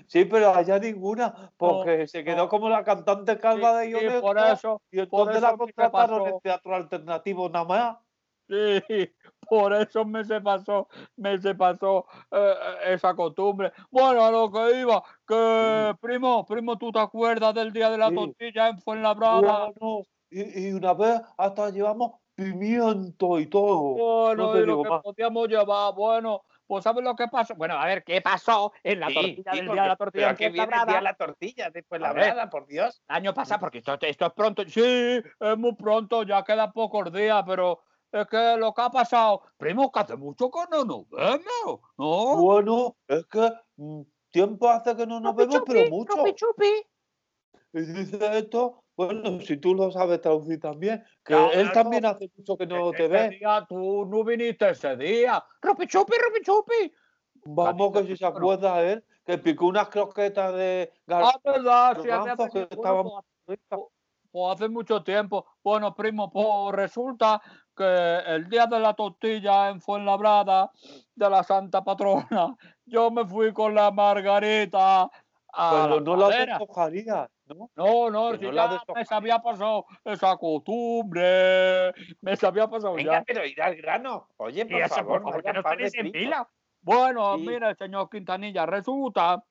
Sí, 0.07 0.25
pero 0.25 0.53
allá 0.53 0.79
ninguna, 0.79 1.51
porque 1.57 2.07
se 2.07 2.23
quedó 2.23 2.43
no. 2.43 2.49
como 2.49 2.69
la 2.69 2.83
cantante 2.83 3.37
calva 3.37 3.77
de 3.77 3.87
Y, 3.87 3.89
y 3.89 3.91
Ionesco 3.93 4.21
por 4.21 4.37
eso, 4.39 4.81
y 4.91 4.99
entonces 4.99 5.37
eso 5.37 5.45
la 5.51 5.57
contrataron 5.57 6.27
en 6.27 6.39
teatro 6.39 6.75
alternativo 6.75 7.49
nada 7.49 7.65
más. 7.65 7.97
Sí, 8.47 9.13
por 9.47 9.73
eso 9.73 10.05
me 10.05 10.23
se 10.23 10.41
pasó, 10.41 10.87
me 11.15 11.37
se 11.39 11.55
pasó 11.55 12.05
eh, 12.31 12.53
eh, 12.85 12.93
esa 12.93 13.15
costumbre. 13.15 13.71
Bueno, 13.91 14.25
a 14.25 14.31
lo 14.31 14.51
que 14.51 14.79
iba, 14.81 15.03
que 15.27 15.95
primo, 16.01 16.45
primo, 16.45 16.77
¿tú 16.77 16.91
te 16.91 16.99
acuerdas 16.99 17.53
del 17.55 17.71
día 17.73 17.89
de 17.89 17.97
la 17.97 18.11
Sí. 18.11 18.13
tortilla 18.13 18.69
en 18.69 18.79
Fuenlabrada? 18.79 19.73
Bueno, 19.75 20.07
y, 20.29 20.69
y 20.69 20.73
una 20.73 20.93
vez 20.93 21.21
hasta 21.37 21.69
llevamos 21.71 22.21
pimiento 22.35 23.39
y 23.39 23.47
todo. 23.47 24.03
Bueno, 24.03 24.35
no 24.35 24.49
te 24.49 24.61
y 24.61 24.65
lo 24.65 24.77
digo 24.77 24.81
que 24.81 24.91
más. 24.91 25.03
podíamos 25.03 25.47
llevar, 25.47 25.93
bueno, 25.95 26.43
pues 26.67 26.83
¿sabes 26.83 27.03
lo 27.03 27.15
que 27.15 27.27
pasó? 27.27 27.55
Bueno, 27.55 27.75
a 27.75 27.85
ver, 27.85 28.03
¿qué 28.03 28.21
pasó 28.21 28.71
en 28.83 28.99
la 28.99 29.07
Sí, 29.07 29.13
tortilla 29.13 29.51
sí, 29.51 29.57
del 29.57 29.69
día 29.71 29.81
de 29.83 29.87
la 29.87 29.95
tortilla 29.95 30.25
pero 30.25 30.29
en 30.29 30.33
¿a 30.33 30.35
qué 30.35 30.49
viene 30.49 30.75
el 30.75 30.85
día 30.85 30.97
de 30.97 31.01
la 31.03 31.13
tortilla 31.15 31.69
después 31.69 32.01
la 32.01 32.11
brada, 32.13 32.49
por 32.49 32.67
Dios. 32.67 33.01
El 33.07 33.15
año 33.15 33.33
pasado, 33.33 33.61
porque 33.61 33.77
esto, 33.79 33.97
esto 34.01 34.25
es 34.25 34.33
pronto, 34.33 34.63
sí, 34.67 34.81
es 35.39 35.57
muy 35.57 35.75
pronto, 35.75 36.23
ya 36.23 36.43
quedan 36.43 36.71
pocos 36.73 37.11
días, 37.13 37.43
pero 37.47 37.81
es 38.11 38.27
que 38.27 38.57
lo 38.57 38.73
que 38.73 38.81
ha 38.81 38.89
pasado, 38.89 39.41
primo, 39.57 39.91
que 39.91 39.99
hace 39.99 40.15
mucho 40.15 40.49
que 40.49 40.59
no 40.71 40.85
nos 40.85 41.09
vemos, 41.09 41.79
¿no? 41.97 42.41
Bueno, 42.41 42.97
es 43.07 43.25
que 43.25 43.51
mm, 43.75 44.01
tiempo 44.31 44.69
hace 44.69 44.95
que 44.95 45.05
no 45.05 45.19
nos 45.19 45.35
vemos, 45.35 45.63
pero 45.65 45.89
mucho. 45.89 46.13
Y 47.73 47.81
dice 47.81 48.37
esto, 48.37 48.83
bueno, 48.95 49.39
si 49.41 49.57
tú 49.57 49.75
lo 49.75 49.91
sabes 49.91 50.21
traducir 50.21 50.59
también, 50.59 51.03
que 51.23 51.33
Ya, 51.33 51.49
él 51.49 51.71
claro. 51.71 51.73
también 51.73 52.05
hace 52.05 52.31
mucho 52.35 52.57
que 52.57 52.65
no 52.65 52.91
te 52.93 53.07
ve. 53.07 53.29
día 53.29 53.65
tú 53.67 54.05
no 54.05 54.23
viniste 54.23 54.69
ese 54.69 54.95
día. 54.95 55.43
Rupi 55.61 55.85
chupi, 55.85 56.13
rupi 56.17 56.41
chupi. 56.43 56.93
Vamos, 57.45 57.93
que 57.93 58.03
si 58.07 58.17
se 58.17 58.25
acuerda 58.25 58.81
él, 58.81 59.05
que 59.25 59.37
picó 59.37 59.67
unas 59.67 59.89
croquetas 59.89 60.53
de 60.55 60.91
gar- 61.05 61.31
Ah, 61.33 61.39
verdad, 61.43 61.93
sí, 62.01 62.09
hace, 62.09 62.09
garbanzos 62.09 62.49
que 62.51 62.61
estaban 62.61 63.05
pues, 63.45 63.59
pues 64.31 64.55
hace 64.55 64.69
mucho 64.69 65.03
tiempo. 65.03 65.45
Bueno, 65.63 65.93
primo, 65.93 66.29
pues 66.29 66.75
resulta 66.75 67.41
que 67.77 68.17
el 68.25 68.49
día 68.49 68.65
de 68.65 68.79
la 68.79 68.93
tortilla 68.93 69.69
en 69.69 69.79
Fuenlabrada, 69.79 70.71
de 71.15 71.29
la 71.29 71.43
Santa 71.43 71.83
Patrona, 71.83 72.55
yo 72.85 73.11
me 73.11 73.25
fui 73.25 73.53
con 73.53 73.73
la 73.75 73.91
Margarita 73.91 75.09
a 75.53 75.69
Pero 75.71 75.95
la 75.95 76.01
no 76.01 76.15
la 76.17 76.27
pradera. 76.27 76.57
despojarías, 76.57 77.29
¿no? 77.45 77.69
No, 77.75 78.09
no, 78.09 78.35
si 78.35 78.43
no 78.45 78.51
la 78.51 78.83
ya 78.85 78.93
me 78.93 79.05
había 79.09 79.39
pasado 79.39 79.85
esa 80.03 80.35
costumbre, 80.37 81.93
me 82.21 82.35
se 82.35 82.45
había 82.47 82.67
pasado 82.67 82.93
Venga, 82.95 83.13
ya. 83.19 83.23
pero 83.25 83.45
ir 83.45 83.61
al 83.61 83.75
grano. 83.75 84.27
Oye, 84.37 84.65
por 84.65 84.87
favor, 84.89 85.21
por 85.21 85.31
favor, 85.43 85.45
no 85.55 85.61
de 85.77 85.83
estéis 85.85 86.05
en 86.05 86.11
pila. 86.11 86.49
Bueno, 86.81 87.35
Sí. 87.37 87.47
mira, 87.47 87.73
señor 87.75 88.09
Quintanilla, 88.09 88.65
resulta 88.65 89.43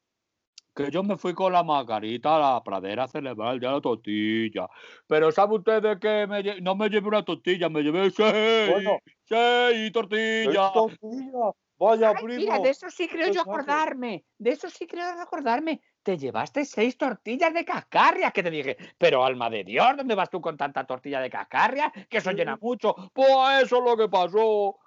que 0.76 0.90
yo 0.90 1.02
me 1.02 1.17
fui 1.17 1.32
con 1.32 1.52
la 1.55 1.62
Margarita 1.64 2.37
a 2.37 2.55
la 2.55 2.62
pradera 2.62 3.05
a 3.05 3.08
celebrar 3.08 3.55
el 3.55 3.61
día 3.61 3.70
de 3.70 3.76
la 3.76 3.81
tortilla. 3.81 4.69
Pero 5.06 5.32
¿sabe 5.32 5.55
usted 5.56 5.82
de 5.82 5.99
qué? 5.99 6.26
Me 6.28 6.43
lle- 6.44 6.61
no 6.61 6.76
me 6.76 6.90
llevé 6.90 7.08
una 7.08 7.25
tortilla, 7.25 7.70
me 7.70 7.82
llevé 7.82 8.11
seis, 8.11 8.70
Bueno, 8.70 8.99
seis 9.25 9.70
seis 9.70 9.93
tortillas. 9.93 10.73
tortillas. 10.73 11.55
Vaya, 11.78 12.11
Ay, 12.11 12.25
primo. 12.25 12.40
mira, 12.40 12.58
de 12.58 12.70
eso 12.70 12.88
sí 12.90 13.08
creo 13.08 13.32
yo 13.32 13.40
acordarme. 13.43 14.25
De 14.38 14.50
eso 14.50 14.69
sí 14.70 14.87
creo 14.87 15.05
acordarme. 15.20 15.81
Te 16.02 16.17
llevaste 16.17 16.64
seis 16.64 16.96
tortillas 16.96 17.52
de 17.52 17.64
cascarria, 17.64 18.31
que 18.31 18.43
te 18.43 18.50
dije, 18.50 18.76
pero 18.99 19.25
alma 19.25 19.50
de 19.50 19.64
Dios, 19.64 19.87
¿dónde 19.96 20.14
vas 20.14 20.31
tú 20.31 20.40
con 20.40 20.56
tanta 20.56 20.87
tortilla 20.87 21.20
de 21.20 21.28
cascarria? 21.31 21.93
Que 22.08 22.19
eso 22.19 22.31
Sí. 22.31 22.37
llena 22.37 22.56
mucho. 22.61 22.94
Pues 23.12 23.28
eso 23.62 23.78
es 23.78 23.84
lo 23.84 23.96
que 23.96 24.08
pasó. 24.08 24.78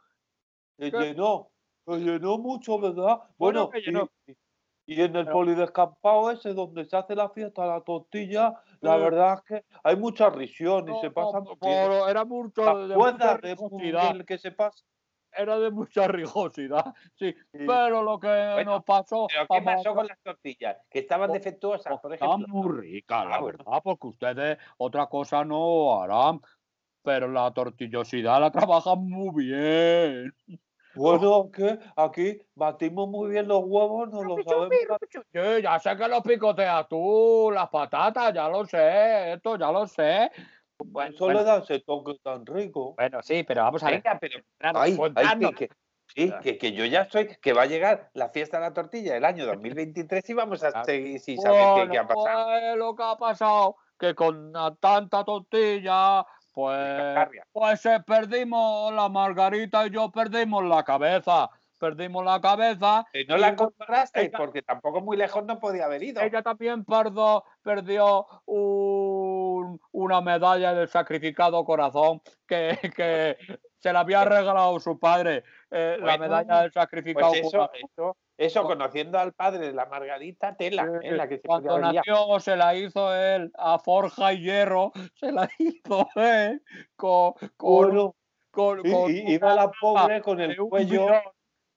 Se 0.78 0.92
¿Qué? 0.92 0.98
llenó, 0.98 1.52
se 1.86 1.98
llenó 2.00 2.38
mucho, 2.38 2.80
¿verdad? 2.80 3.20
Bueno, 3.38 3.68
Bueno, 3.68 3.70
que 3.70 3.80
y, 3.80 3.82
llenó. 3.84 4.10
y 4.28 4.34
en 4.94 5.16
el 5.16 5.26
Pero- 5.26 5.32
polidescampado 5.34 6.32
ese 6.32 6.54
donde 6.54 6.86
se 6.86 6.96
hace 6.98 7.16
la 7.16 7.30
fiesta 7.30 7.64
de 7.64 7.68
la 7.70 7.82
tortilla, 7.82 8.54
la 8.82 8.96
Sí. 8.96 9.02
verdad 9.02 9.34
es 9.36 9.42
que 9.44 9.66
hay 9.84 9.96
mucha 9.96 10.30
risión 10.30 10.90
y 10.90 11.00
se 11.02 11.08
no, 11.08 11.14
pasa 11.14 11.40
muy 11.40 11.50
bien. 11.50 11.58
pero 11.62 12.08
era 12.10 12.26
mucho 12.26 12.62
¿Te 12.64 12.88
de 12.88 12.96
mucha 13.56 14.14
de 14.14 14.26
que 14.26 14.38
se 14.38 14.52
pasa? 14.52 14.84
Era 15.32 15.60
de 15.60 15.70
mucha 15.70 16.08
rijosidad, 16.08 16.86
sí. 17.16 17.32
Sí. 17.52 17.66
Pero 17.68 18.02
lo 18.02 18.20
que 18.20 18.28
Bueno, 18.28 18.72
nos 18.72 18.84
pasó. 18.84 19.28
¿Pero 19.28 19.46
qué 19.48 19.62
pasó 19.64 19.94
con 19.94 20.08
las 20.08 20.20
tortillas? 20.24 20.78
Que 20.90 21.00
estaban 21.00 21.30
Oh, 21.30 21.34
defectuosas, 21.34 22.00
por 22.00 22.14
ejemplo. 22.16 22.48
muy 22.48 22.80
rica, 22.80 23.26
la 23.26 23.36
Ah, 23.36 23.42
verdad, 23.44 23.82
porque 23.84 24.08
ustedes 24.08 24.58
otra 24.78 25.06
cosa 25.06 25.46
no 25.46 26.02
harán, 26.02 26.42
pero 27.04 27.28
la 27.28 27.52
tortillosidad 27.54 28.42
la 28.42 28.52
trabajan 28.52 29.08
muy 29.08 29.46
bien. 29.46 30.34
Bueno, 30.96 31.50
que 31.52 31.80
aquí 31.96 32.40
batimos 32.56 33.08
muy 33.08 33.30
bien 33.32 33.48
los 33.48 33.62
huevos, 33.66 34.10
no 34.10 34.24
lo 34.24 34.42
sabemos. 34.44 34.70
Sí, 35.32 35.62
ya 35.64 35.80
sé 35.80 35.96
que 35.96 36.08
lo 36.08 36.22
picoteas 36.22 36.88
tú, 36.88 37.52
las 37.54 37.70
patatas, 37.70 38.34
ya 38.34 38.50
lo 38.50 38.66
sé, 38.66 39.34
esto 39.34 39.58
ya 39.58 39.72
lo 39.72 39.86
sé. 39.88 40.32
Bueno, 40.84 41.12
Eso 41.14 41.26
bueno, 41.26 41.40
le 41.42 41.46
da 41.46 41.58
ese 41.58 41.80
toque 41.82 42.16
tan 42.24 42.46
rico. 42.46 42.94
bueno, 42.96 43.22
sí, 43.22 43.44
pero 43.44 43.64
vamos 43.64 43.84
a 43.84 43.92
ver. 43.92 44.02
Pero 44.20 44.40
Claro, 44.58 44.80
Ay, 44.80 44.98
ay, 45.16 45.54
que, 45.54 45.70
sí, 46.08 46.34
que, 46.42 46.58
que 46.58 46.72
yo 46.72 46.86
ya 46.86 47.02
estoy, 47.02 47.28
que 47.42 47.54
va 47.54 47.64
a 47.64 47.66
llegar 47.68 48.10
la 48.14 48.30
fiesta 48.30 48.58
de 48.58 48.64
la 48.64 48.74
tortilla 48.74 49.14
del 49.14 49.26
año 49.26 49.46
2023 49.46 50.30
y 50.30 50.34
vamos 50.34 50.64
a 50.64 50.84
seguir 50.86 51.20
sin 51.20 51.38
saber 51.40 51.60
qué, 51.60 51.72
Bueno, 51.74 51.92
qué 51.92 51.98
ha 52.00 52.08
pasado. 52.08 52.46
pues 52.50 52.78
lo 52.78 52.96
que 52.96 53.04
ha 53.04 53.16
pasado, 53.18 53.76
que 54.00 54.16
con 54.16 54.54
tanta 54.80 55.24
tortilla, 55.26 56.26
pues, 56.60 57.30
pues 57.52 57.86
eh, 57.86 58.00
perdimos 58.06 58.94
la 58.94 59.08
Margarita 59.10 59.88
y 59.88 59.92
yo 59.92 60.12
perdimos 60.12 60.64
la 60.66 60.84
cabeza. 60.84 61.50
Perdimos 61.80 62.26
la 62.26 62.42
cabeza. 62.42 63.06
Que 63.14 63.24
no 63.24 63.38
y 63.38 63.40
la 63.40 63.48
ella- 63.50 64.38
porque 64.38 64.62
tampoco 64.62 65.00
muy 65.00 65.16
lejos 65.16 65.46
no 65.46 65.60
podía 65.60 65.86
haber 65.86 66.04
ido. 66.04 66.22
Ella 66.22 66.42
también 66.42 66.84
perdió, 66.84 67.46
perdió 67.62 68.28
un- 68.46 69.80
una 69.94 70.20
medalla 70.22 70.74
del 70.74 70.90
sacrificado 70.90 71.64
corazón 71.64 72.22
que, 72.46 72.78
que 72.96 73.38
se 73.78 73.94
la 73.94 74.02
había 74.02 74.26
regalado 74.26 74.78
su 74.82 75.00
padre. 75.00 75.44
eh, 75.72 75.96
la 76.00 76.18
Bueno, 76.18 76.20
medalla 76.36 76.62
del 76.64 76.72
sacrificado 76.74 77.30
Pues 77.30 77.42
eso, 77.42 77.52
corazón. 77.52 77.76
eso, 77.92 78.18
eso, 78.40 78.64
conociendo 78.64 79.20
al 79.20 79.34
padre 79.34 79.68
de 79.68 79.74
la 79.74 79.86
Margarita, 79.86 80.56
tela, 80.56 80.90
Sí, 81.02 81.08
¿eh? 81.08 81.12
la 81.18 81.28
que 81.28 81.36
se 81.38 81.48
Cuando 81.48 81.78
nació 81.80 82.40
se 82.40 82.56
la 82.56 82.76
hizo 82.76 83.14
él 83.16 83.52
a 83.58 83.80
forja 83.80 84.34
y 84.34 84.42
hierro, 84.44 84.92
se 85.16 85.32
la 85.32 85.50
hizo 85.60 86.08
él 86.16 86.64
con, 86.96 87.34
con, 87.58 87.88
Bueno, 87.88 88.16
con- 88.52 88.80
y- 88.86 88.92
con 88.92 89.12
y- 89.12 89.34
iba 89.34 89.56
la 89.56 89.72
pobre 89.72 90.22
con 90.22 90.40
el 90.42 90.56
cuello, 90.58 91.06
bidón, 91.06 91.22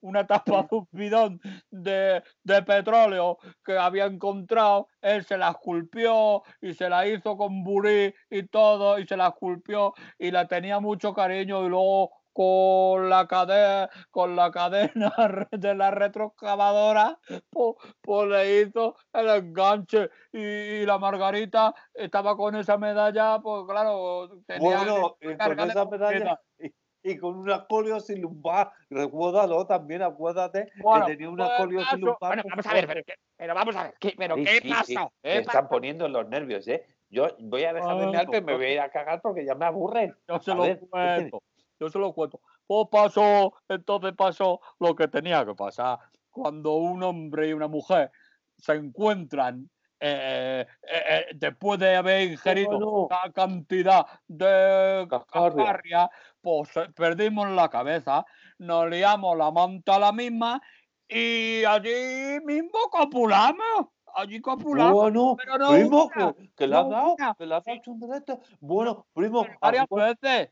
una 0.00 0.26
tapa 0.26 0.62
de 0.62 0.76
un 0.76 0.88
bidón 0.92 1.40
de, 1.70 2.22
de 2.42 2.62
petróleo 2.62 3.38
que 3.64 3.76
había 3.78 4.04
encontrado, 4.06 4.88
él 5.00 5.24
se 5.24 5.36
la 5.38 5.50
esculpió 5.50 6.42
y 6.60 6.74
se 6.74 6.88
la 6.88 7.06
hizo 7.06 7.36
con 7.36 7.62
burí 7.64 8.12
y 8.30 8.42
todo, 8.48 8.98
y 8.98 9.06
se 9.06 9.16
la 9.16 9.28
esculpió 9.28 9.94
y 10.18 10.30
la 10.30 10.48
tenía 10.48 10.80
mucho 10.80 11.12
cariño 11.14 11.64
y 11.64 11.68
luego 11.68 12.10
con 12.32 13.08
la 13.10 13.26
cadena, 13.26 13.90
con 14.10 14.34
la 14.36 14.50
cadena 14.50 15.12
de 15.50 15.74
la 15.74 15.90
retroexcavadora, 15.90 17.18
pues, 17.50 17.74
pues 18.00 18.28
le 18.28 18.60
hizo 18.62 18.96
el 19.12 19.28
enganche 19.28 20.10
y, 20.32 20.38
y 20.40 20.86
la 20.86 20.98
Margarita 20.98 21.74
estaba 21.94 22.36
con 22.36 22.56
esa 22.56 22.76
medalla, 22.78 23.38
pues 23.40 23.64
claro, 23.68 24.40
tenía 24.46 24.76
Bueno, 24.76 25.16
y 25.20 25.26
con 25.26 25.36
carga 25.36 25.64
de 25.64 25.70
esa 25.70 25.84
medalla 25.86 26.40
y, 26.58 26.72
y 27.02 27.18
con 27.18 27.36
una 27.36 27.56
escoliosis 27.56 28.18
lumbar. 28.18 28.72
Recuérdalo 28.88 29.66
también, 29.66 30.02
acuérdate 30.02 30.70
Bueno, 30.76 31.06
que 31.06 31.12
tenía 31.12 31.28
una 31.30 31.44
pues, 31.44 31.52
escoliosis 31.58 31.90
caso- 31.90 31.98
lumbar. 32.06 32.28
Bueno, 32.30 32.42
vamos 32.48 32.66
a 32.66 32.74
ver, 32.74 32.86
pero, 32.86 33.02
¿qué- 33.04 33.14
pero 33.36 33.54
vamos 33.54 33.76
a 33.76 33.82
ver, 33.84 33.94
¿qué, 34.00 34.14
pero 34.16 34.36
Sí, 34.36 34.44
¿qué 34.44 34.60
sí, 34.62 34.68
pasa? 34.70 34.84
sí, 34.84 34.94
¿Qué 34.94 35.08
Me 35.22 35.38
están 35.40 35.54
pasa? 35.64 35.68
poniendo 35.68 36.08
los 36.08 36.28
nervios, 36.28 36.66
¿eh? 36.68 36.86
Yo 37.10 37.26
voy 37.40 37.64
a 37.64 37.74
dejar 37.74 37.96
de 37.98 38.04
Ah, 38.18 38.24
pero 38.30 38.42
me 38.46 38.54
voy 38.56 38.64
a 38.64 38.72
ir 38.72 38.80
a 38.80 38.88
cagar 38.90 39.20
porque 39.20 39.44
ya 39.44 39.54
me 39.54 39.66
aburren. 39.66 40.16
Yo 40.26 40.38
se 40.40 40.52
A 40.52 40.54
lo 40.54 40.62
ver, 40.62 40.78
¿qué 40.80 40.86
tiene? 40.86 41.30
cuento, 41.30 41.42
yo 41.82 41.90
se 41.90 41.98
lo 41.98 42.12
cuento. 42.12 42.40
Pues 42.66 42.88
pasó, 42.90 43.54
entonces 43.68 44.12
pasó 44.16 44.60
lo 44.78 44.94
que 44.94 45.08
tenía 45.08 45.44
que 45.44 45.54
pasar. 45.54 45.98
Cuando 46.30 46.74
un 46.74 47.02
hombre 47.02 47.48
y 47.48 47.52
una 47.52 47.68
mujer 47.68 48.10
se 48.56 48.74
encuentran 48.74 49.68
eh, 50.04 50.66
eh, 50.82 51.02
eh, 51.08 51.26
después 51.34 51.78
de 51.78 51.94
haber 51.94 52.32
ingerido 52.32 53.06
una 53.06 53.32
cantidad 53.32 54.04
de 54.26 55.06
cascarria, 55.08 56.10
pues 56.40 56.70
perdimos 56.96 57.48
la 57.50 57.68
cabeza, 57.68 58.24
nos 58.58 58.90
liamos 58.90 59.36
la 59.36 59.52
manta 59.52 59.96
a 59.96 60.00
la 60.00 60.12
misma 60.12 60.60
y 61.08 61.64
allí 61.64 62.40
mismo 62.44 62.78
copulamos. 62.90 63.88
Allí 64.14 64.40
copulamos. 64.40 64.92
Bueno, 64.92 65.36
pero 65.38 65.56
no 65.56 65.70
primo, 65.70 66.10
una, 66.14 66.32
que, 66.34 66.50
que 66.54 66.66
le 66.66 66.76
has 66.76 66.84
no 66.84 66.90
dado, 66.90 67.14
una, 67.14 67.34
que 67.34 67.46
le 67.46 67.54
has 67.54 67.68
hecho 67.68 67.92
un 67.92 68.00
directo. 68.00 68.40
Bueno, 68.60 69.06
primo, 69.14 69.46
varias 69.60 69.86
veces. 69.88 70.50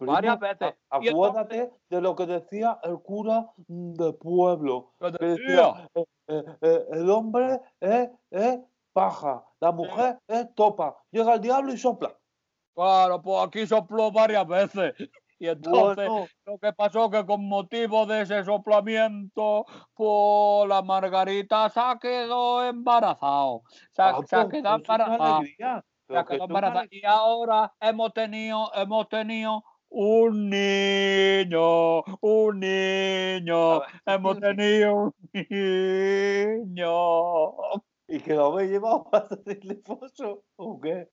Varias 0.00 0.38
veces. 0.38 0.74
Acuérdate 0.88 1.72
de 1.88 2.00
lo 2.00 2.14
que 2.16 2.26
decía 2.26 2.78
el 2.82 3.00
cura 3.00 3.52
mm, 3.68 3.92
de 3.94 4.12
pueblo. 4.14 4.92
que 5.00 5.26
decía, 5.26 5.88
eh, 5.94 6.04
eh, 6.28 6.44
eh, 6.62 6.84
el 6.92 7.10
hombre 7.10 7.60
es, 7.80 8.10
es 8.30 8.60
paja, 8.92 9.44
la 9.60 9.72
mujer 9.72 10.18
es 10.26 10.54
topa. 10.54 10.96
Llega 11.10 11.34
el 11.34 11.40
diablo 11.40 11.72
y 11.72 11.78
sopla. 11.78 12.16
Claro, 12.74 13.20
pues 13.20 13.46
aquí 13.46 13.66
sopló 13.66 14.10
varias 14.10 14.46
veces. 14.46 14.94
Y 15.40 15.48
entonces 15.48 16.06
Bueno, 16.06 16.26
lo 16.44 16.58
que 16.58 16.72
pasó 16.74 17.10
que 17.10 17.24
con 17.24 17.48
motivo 17.48 18.04
de 18.04 18.22
ese 18.22 18.44
soplamiento, 18.44 19.64
pues 19.94 20.68
la 20.68 20.82
Margarita 20.82 21.70
se 21.70 21.80
quedó 21.98 22.62
embarazada. 22.62 23.60
Se, 23.90 24.02
ha- 24.02 24.08
ah, 24.10 24.20
se 24.26 24.36
ha 24.36 24.42
pues, 24.42 24.62
quedado 24.62 24.74
ha 24.74 26.24
que 26.24 26.34
quedado 26.34 26.44
embarazada. 26.44 26.86
Y 26.90 27.04
ahora 27.06 27.72
hemos 27.80 28.12
tenido, 28.12 28.70
hemos 28.74 29.08
tenido 29.08 29.64
un 29.90 30.48
niño, 30.50 32.02
un 32.20 32.60
niño, 32.60 33.72
A 33.72 33.78
ver, 33.80 33.88
hemos 34.06 34.40
tenido 34.56 34.94
un 34.94 35.14
niño. 35.32 36.92
Y 38.08 38.20
que 38.20 38.34
lo 38.34 38.46
habéis 38.52 38.70
llevado 38.72 39.04
para 39.10 39.26
hacerle 39.26 39.80
foso, 39.84 40.44
¿o 40.56 40.80
qué? 40.80 41.08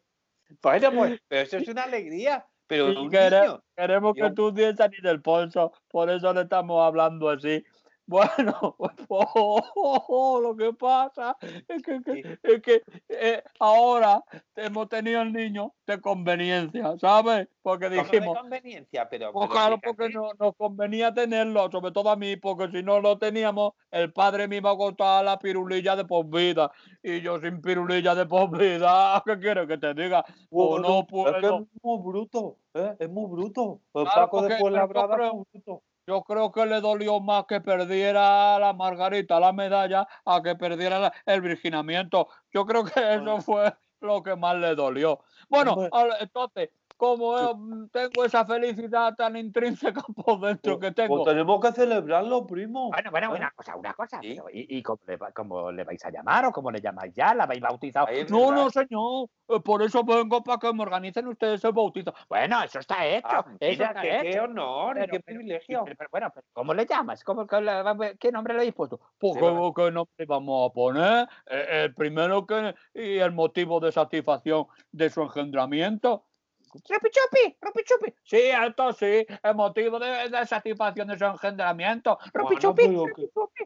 Pues, 0.62 0.82
pero 1.28 1.42
eso 1.42 1.58
es 1.58 1.68
una 1.68 1.84
alegría. 1.84 2.46
Pero 2.68 2.88
un 3.02 3.10
quere- 3.10 3.42
niño. 3.42 3.64
Queremos 3.76 4.14
que 4.14 4.22
Yo- 4.22 4.34
tú 4.34 4.52
des 4.52 4.76
ni 4.92 4.98
del 5.02 5.22
pulso, 5.22 5.72
por 5.90 6.10
eso 6.10 6.34
le 6.34 6.42
estamos 6.42 6.86
hablando 6.86 7.30
así. 7.30 7.64
Bueno, 8.08 8.76
lo 10.42 10.56
que 10.58 10.74
pasa 10.74 11.38
es 11.42 11.84
que, 11.84 12.02
que- 12.02 12.40
es 12.42 12.62
que 12.62 12.82
eh, 13.10 13.44
ahora 13.60 14.24
hemos 14.56 14.88
tenido 14.88 15.22
el 15.22 15.34
niño 15.34 15.74
de 15.86 16.00
conveniencia, 16.00 16.98
¿sabes? 17.00 17.50
Porque 17.62 17.90
¿Cómo 17.90 18.02
de 18.04 18.04
dijimos, 18.04 18.38
conveniencia, 18.38 19.10
pero. 19.10 19.34
pues 19.34 19.48
pero 19.50 19.54
claro, 19.54 19.80
porque 19.84 20.10
no, 20.10 20.32
nos 20.40 20.56
convenía 20.56 21.14
tenerlo, 21.14 21.70
sobre 21.70 21.92
todo 21.92 22.10
a 22.10 22.16
mí, 22.16 22.38
porque 22.38 22.70
si 22.72 22.82
no 22.82 23.02
lo 23.02 23.18
teníamos, 23.18 23.74
el 23.92 24.14
padre 24.14 24.48
me 24.48 24.58
iba 24.58 24.72
a 24.72 24.78
costar 24.78 25.26
la 25.26 25.38
pirulilla 25.38 25.98
de 25.98 26.06
por 26.06 26.26
vida. 26.28 26.72
Y 27.04 27.20
yo 27.22 27.40
sin 27.42 27.62
pirulilla 27.62 28.16
de 28.16 28.26
por 28.26 28.58
vida, 28.58 29.22
¿qué 29.26 29.38
quieres 29.38 29.68
que 29.68 29.78
te 29.78 29.94
diga? 29.94 30.24
Pues 30.50 30.82
no 30.82 31.04
bueno, 31.06 31.30
Es 31.30 31.36
que 31.36 31.42
puedo. 31.42 31.60
es 31.60 31.68
muy 31.84 32.02
bruto, 32.04 32.58
¿eh? 32.74 32.96
Es 33.00 33.10
muy 33.10 33.30
bruto. 33.30 33.82
El 33.94 34.04
Claro, 34.06 34.22
Paco 34.22 34.42
de 34.44 34.48
pero 34.50 34.70
yo 34.70 34.76
es 34.78 35.34
muy 35.34 35.46
bruto. 35.52 35.84
Yo 36.08 36.24
creo 36.24 36.52
que 36.54 36.66
le 36.66 36.80
dolió 36.80 37.20
más 37.20 37.46
que 37.48 37.60
perdiera 37.60 38.58
la 38.60 38.72
Margarita 38.72 39.42
la 39.42 39.52
medalla 39.52 40.08
a 40.24 40.42
que 40.42 40.56
perdiera 40.56 41.00
la- 41.00 41.14
el 41.26 41.42
virginamiento. 41.42 42.30
Yo 42.54 42.66
creo 42.66 42.86
que 42.86 42.94
eso 43.16 43.42
fue 43.42 43.74
lo 44.00 44.24
que 44.24 44.36
más 44.38 44.56
le 44.56 44.74
dolió. 44.74 45.20
Bueno, 45.50 45.76
entonces, 46.22 46.70
como 46.98 47.54
mm, 47.56 47.90
tengo 47.90 48.26
esa 48.26 48.46
felicidad 48.46 49.14
tan 49.16 49.36
intrínseca 49.38 50.02
por 50.16 50.40
dentro 50.42 50.80
que 50.80 50.88
Pues- 50.92 50.96
tengo, 50.96 51.16
Pues 51.24 51.28
tenemos 51.36 51.62
que 51.62 51.72
celebrarlo, 51.72 52.46
primo. 52.46 52.90
Bueno, 52.90 53.12
bueno, 53.12 53.34
¿eh? 53.36 53.38
una 53.38 53.52
cosa, 53.52 53.76
una 53.76 53.94
cosa. 53.94 54.20
Sí. 54.22 54.34
pero 54.36 54.50
¿Y, 54.52 54.78
y 54.78 54.84
cómo, 54.84 55.00
le, 55.08 55.18
cómo 55.34 55.72
le 55.72 55.84
vais 55.84 56.04
a 56.06 56.10
llamar 56.10 56.46
o 56.46 56.52
cómo 56.52 56.72
le 56.72 56.82
llamáis 56.82 57.14
ya? 57.14 57.34
¿La 57.34 57.44
habéis 57.46 57.62
bautizado? 57.62 58.08
No, 58.30 58.52
no, 58.52 58.70
señor, 58.70 59.30
eh, 59.48 59.60
por 59.64 59.82
eso 59.84 60.04
vengo 60.04 60.44
para 60.44 60.58
que 60.58 60.74
me 60.74 60.82
organicen 60.84 61.28
ustedes 61.28 61.64
el 61.64 61.72
bautizo. 61.72 62.14
Bueno, 62.28 62.62
eso 62.64 62.80
está 62.80 63.06
hecho. 63.06 63.28
Ah, 63.30 63.46
eso 63.48 63.58
mira, 63.60 63.88
está 63.88 64.02
qué, 64.02 64.10
qué 64.24 64.30
hecho. 64.32 64.44
honor 64.44 64.98
y 64.98 65.00
Pero- 65.02 65.12
qué 65.12 65.20
pero- 65.20 65.24
privilegio. 65.38 65.82
pero- 65.86 65.96
pero 65.98 66.10
bueno, 66.12 66.32
pero 66.34 66.48
¿cómo 66.54 66.74
le 66.74 66.86
llamas? 66.86 67.24
¿Cómo, 67.24 67.46
qué, 67.46 68.32
nombre 68.32 68.54
le 68.56 68.60
habéis 68.62 68.74
puesto? 68.74 69.00
Pues 69.20 69.34
Sí, 69.34 69.40
¿qué, 69.40 69.46
bueno. 69.50 69.74
qué 69.74 69.92
nombre 69.92 70.26
vamos 70.26 70.70
a 70.70 70.74
poner? 70.74 71.28
Eh, 71.50 71.84
el 71.86 71.94
primero 71.94 72.46
que 72.46 72.74
y 72.94 73.18
el 73.20 73.32
motivo 73.32 73.80
de 73.80 73.92
satisfacción 73.92 74.66
de 74.92 75.10
su 75.10 75.22
engendramiento. 75.22 76.26
¡Rupi 76.74 77.10
chupi! 77.10 77.58
¡Rupi 77.62 77.84
chupi! 77.84 78.14
Sí, 78.24 78.38
esto 78.66 78.94
sí, 78.94 79.26
el 79.44 79.56
motivo 79.56 80.00
de, 80.00 80.30
de 80.30 80.46
satisfacción 80.46 81.08
de 81.08 81.18
su 81.18 81.26
engendramiento. 81.26 82.18
¡Rupi 82.34 82.56
Bueno, 82.56 82.60
chupi! 82.60 82.88
pero 82.88 83.06
¡Rupi 83.06 83.22
que- 83.24 83.28
chupi! 83.34 83.64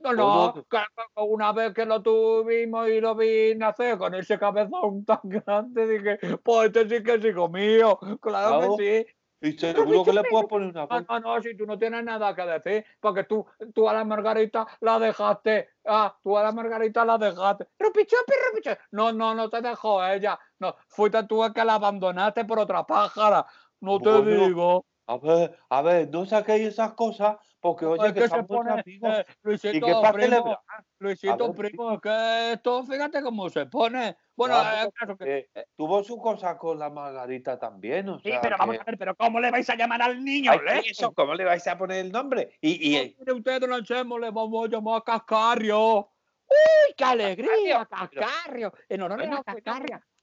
No, 0.00 0.12
no, 0.14 0.54
que 0.70 0.78
una 1.16 1.52
vez 1.52 1.74
que 1.74 1.84
lo 1.84 2.00
tuvimos 2.00 2.88
y 2.88 2.98
lo 2.98 3.14
vi 3.14 3.54
nacer 3.56 3.98
con 3.98 4.14
ese 4.14 4.38
cabezón 4.38 5.04
tan 5.04 5.20
grande, 5.24 5.86
dije, 5.86 6.38
pues 6.42 6.68
este 6.74 6.88
sí 6.98 7.04
que 7.04 7.14
es 7.16 7.24
hijo 7.26 7.48
mío. 7.50 7.98
Claro, 7.98 8.58
Claro. 8.60 8.76
que 8.78 9.04
sí. 9.04 9.15
Y 9.40 9.52
seguro 9.52 10.02
que 10.04 10.12
le 10.12 10.24
puedes 10.24 10.46
poner 10.46 10.70
una 10.70 10.82
No, 10.82 10.88
cosa. 10.88 11.04
no, 11.08 11.20
no, 11.20 11.42
si 11.42 11.56
tú 11.56 11.66
no 11.66 11.78
tienes 11.78 12.02
nada 12.04 12.34
que 12.34 12.42
decir, 12.42 12.84
porque 13.00 13.24
tú, 13.24 13.46
tú 13.74 13.88
a 13.88 13.92
la 13.92 14.04
Margarita 14.04 14.66
la 14.80 14.98
dejaste. 14.98 15.68
Ah, 15.84 16.16
tú 16.22 16.38
a 16.38 16.42
la 16.42 16.52
Margarita 16.52 17.04
la 17.04 17.18
dejaste. 17.18 17.66
¡Rupi 17.78 18.06
chupi! 18.06 18.32
¡Rupi 18.48 18.62
chupi! 18.62 18.80
No, 18.92 19.12
no, 19.12 19.34
no 19.34 19.50
te 19.50 19.60
dejó 19.60 20.04
ella. 20.04 20.38
No, 20.58 20.74
fuiste 20.88 21.22
tú 21.24 21.44
el 21.44 21.52
que 21.52 21.64
la 21.64 21.74
abandonaste 21.74 22.44
por 22.44 22.58
otra 22.60 22.84
pájara. 22.86 23.46
No 23.80 24.00
te 24.00 24.10
Bueno, 24.10 24.46
digo. 24.46 24.86
A 25.08 25.18
ver, 25.18 25.56
a 25.68 25.82
ver, 25.82 26.10
no 26.10 26.26
saquéis 26.26 26.68
esas 26.68 26.94
cosas 26.94 27.36
porque, 27.66 27.84
oye, 27.84 28.06
Es 28.06 28.12
que 28.14 28.20
que 28.20 28.28
se 28.28 28.42
pone, 28.44 28.80
eh, 28.86 29.24
Luisito, 29.42 29.86
primo, 30.12 30.12
celebrar. 30.12 30.58
Luisito, 31.00 31.52
ver, 31.52 31.56
primo, 31.56 32.00
que 32.00 32.52
esto, 32.52 32.84
fíjate 32.84 33.22
cómo 33.22 33.50
se 33.50 33.66
pone. 33.66 34.16
Bueno, 34.36 34.54
Ya, 34.54 34.84
eh, 34.84 34.90
claro 34.94 35.16
que- 35.16 35.50
eh, 35.52 35.66
tuvo 35.76 36.04
su 36.04 36.16
cosa 36.18 36.56
con 36.56 36.78
la 36.78 36.90
Margarita 36.90 37.58
también, 37.58 38.08
o 38.08 38.20
Sí, 38.20 38.30
sea 38.30 38.40
pero 38.40 38.56
vamos 38.56 38.76
que- 38.76 38.82
a 38.82 38.84
ver, 38.84 38.96
pero 38.96 39.16
¿cómo 39.16 39.40
le 39.40 39.50
vais 39.50 39.68
a 39.68 39.74
llamar 39.74 40.00
al 40.00 40.24
niño? 40.24 40.52
Ay, 40.52 40.82
eso, 40.90 41.12
¿cómo 41.12 41.34
le 41.34 41.44
vais 41.44 41.66
a 41.66 41.76
poner 41.76 42.04
el 42.04 42.12
nombre? 42.12 42.56
Y, 42.60 42.96
y, 42.96 43.16
No, 43.26 43.34
ustedes 43.34 43.66
lo 43.66 43.74
hacemos, 43.74 44.20
le 44.20 44.30
vamos 44.30 44.64
a 44.64 44.68
llamar 44.70 44.98
a 44.98 45.00
Cascario. 45.04 45.98
¡Uy, 46.48 46.94
qué 46.96 47.04
alegría! 47.04 47.84
¡Cascarrio! 47.86 48.72
En 48.88 49.02
honor 49.02 49.22
a 49.22 49.42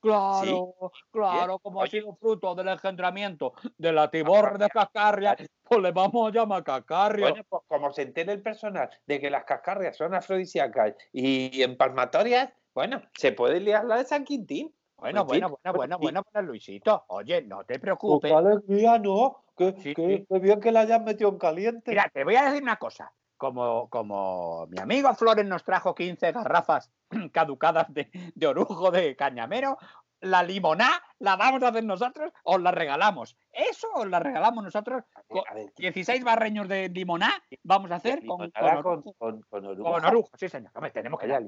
pues, 0.03 0.13
Cascarria. 0.13 0.51
Claro, 0.51 0.91
claro, 1.11 1.59
como 1.59 1.81
ha 1.81 1.87
sido 1.87 2.15
fruto 2.15 2.53
del 2.55 2.67
engendramiento 2.67 3.53
de 3.77 3.91
la 3.93 4.09
tiborra 4.11 4.57
de 4.57 4.69
Cascarria, 4.69 5.35
pues 5.63 5.81
le 5.81 5.91
vamos 5.91 6.27
a 6.29 6.31
llamar 6.31 6.63
Cascarrio. 6.63 7.29
bueno, 7.29 7.43
pues 7.49 7.63
como 7.67 7.91
se 7.91 8.03
entere 8.03 8.33
el 8.33 8.41
personal 8.41 8.89
de 9.07 9.19
que 9.19 9.29
las 9.29 9.45
cascarrias 9.45 9.95
son 9.97 10.13
afrodisíacas 10.13 10.93
y 11.11 11.61
empalmatorias, 11.63 12.51
bueno, 12.75 13.01
se 13.13 13.31
puede 13.31 13.59
liar 13.59 13.85
la 13.85 13.97
de 13.97 14.05
San 14.05 14.23
Quintín. 14.25 14.73
Bueno, 14.97 15.25
bueno, 15.25 15.49
bueno, 15.49 15.73
bueno, 15.77 15.97
bueno, 15.97 16.23
bueno, 16.31 16.47
Luisito. 16.47 17.03
Oye, 17.09 17.41
no 17.41 17.59
te 17.65 17.73
Pues 17.73 17.81
preocupes. 17.81 18.31
qué 18.31 18.37
alegría, 18.37 18.99
¿no? 18.99 19.43
Qué, 19.57 19.73
Sí, 19.79 19.93
qué- 19.93 20.17
sí. 20.19 20.25
qué 20.29 20.39
bien 20.39 20.59
que 20.61 20.71
la 20.71 20.81
hayas 20.81 21.01
metido 21.03 21.29
en 21.29 21.37
caliente. 21.37 21.91
Mira, 21.91 22.09
te 22.13 22.23
voy 22.23 22.35
a 22.35 22.45
decir 22.45 22.63
una 22.63 22.77
cosa. 22.77 23.11
Como, 23.43 23.89
como 23.89 24.67
mi 24.69 24.79
amigo 24.79 25.13
Flores 25.15 25.45
nos 25.45 25.65
trajo 25.65 25.93
15 25.93 26.31
garrafas 26.31 26.89
caducadas 27.33 27.93
de, 27.93 28.09
de 28.33 28.47
orujo 28.47 28.89
de 28.89 29.17
cañamero, 29.17 29.77
la 30.21 30.41
limoná 30.43 31.03
la 31.19 31.35
vamos 31.35 31.61
a 31.63 31.67
hacer 31.67 31.83
nosotros, 31.83 32.31
os 32.45 32.61
la 32.61 32.71
regalamos. 32.71 33.35
Eso 33.51 33.89
os 33.95 34.07
la 34.07 34.19
regalamos 34.21 34.63
nosotros. 34.63 35.03
co- 35.27 35.43
a 35.45 35.53
ver, 35.55 35.73
16 35.75 36.23
barreños 36.23 36.69
de 36.69 36.87
limoná 36.87 37.33
vamos 37.63 37.91
a 37.91 37.95
hacer 37.95 38.25
con, 38.25 38.37
con, 38.37 38.51
con, 38.51 38.77
orujo. 38.77 39.13
con, 39.49 39.65
orujo. 39.65 39.91
Con 39.91 40.05
orujo, 40.05 40.29
sí, 40.35 40.47
señor. 40.47 40.71
Hombre, 40.73 40.91
tenemos 40.91 41.19
que 41.19 41.27
dar-. 41.27 41.43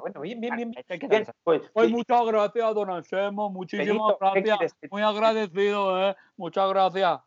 Bueno, 0.00 0.20
bien, 0.20 0.40
bien, 0.40 0.56
bien. 0.56 0.72
Bien, 0.72 1.26
pues, 1.44 1.62
Pues 1.72 1.90
muchas 1.92 2.26
gracias, 2.26 2.74
don 2.74 2.90
Anselmo, 2.90 3.50
muchísimas 3.50 3.86
Benito, 3.86 4.18
¿qué 4.34 4.40
gracias. 4.40 4.76
Muy 4.90 5.02
agradecido, 5.02 6.10
¿eh? 6.10 6.16
Muchas 6.36 6.68
gracias. 6.70 7.20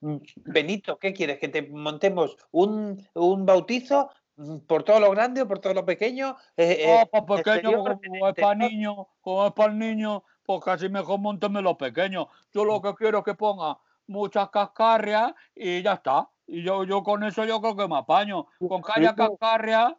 Mm, 0.00 0.16
Benito, 0.46 0.98
¿qué 0.98 1.12
quieres? 1.12 1.38
¿Que 1.38 1.48
te 1.48 1.62
montemos 1.62 2.36
un, 2.50 3.06
un 3.14 3.46
bautizo 3.46 4.10
mm, 4.36 4.58
por 4.60 4.82
todo 4.84 5.00
lo 5.00 5.10
grande 5.10 5.42
o 5.42 5.48
por 5.48 5.58
todo 5.58 5.74
lo 5.74 5.84
pequeño? 5.84 6.36
Eh, 6.56 6.84
Oh, 7.12 7.24
pues 7.26 7.42
pequeño, 7.42 7.86
exterior, 7.86 8.00
como 8.04 8.28
es 8.28 8.34
para 8.34 8.54
niños, 8.54 8.96
como 9.20 9.46
es 9.46 9.52
para 9.52 9.72
el 9.72 9.78
niño, 9.78 10.24
pues 10.44 10.64
casi 10.64 10.88
mejor 10.88 11.20
monteme 11.20 11.62
los 11.62 11.76
pequeños. 11.76 12.26
Yo 12.52 12.64
lo 12.64 12.80
que 12.80 12.94
quiero 12.94 13.18
es 13.18 13.24
que 13.24 13.34
ponga 13.34 13.78
muchas 14.06 14.48
cascarrias 14.50 15.34
y 15.54 15.82
ya 15.82 15.94
está. 15.94 16.28
Y 16.46 16.62
yo, 16.62 16.84
yo 16.84 17.02
con 17.02 17.22
eso 17.24 17.44
yo 17.44 17.60
creo 17.60 17.76
que 17.76 17.86
me 17.86 17.98
apaño. 17.98 18.46
Con 18.58 18.80
Primo, 18.80 19.14
cascarrias, 19.14 19.92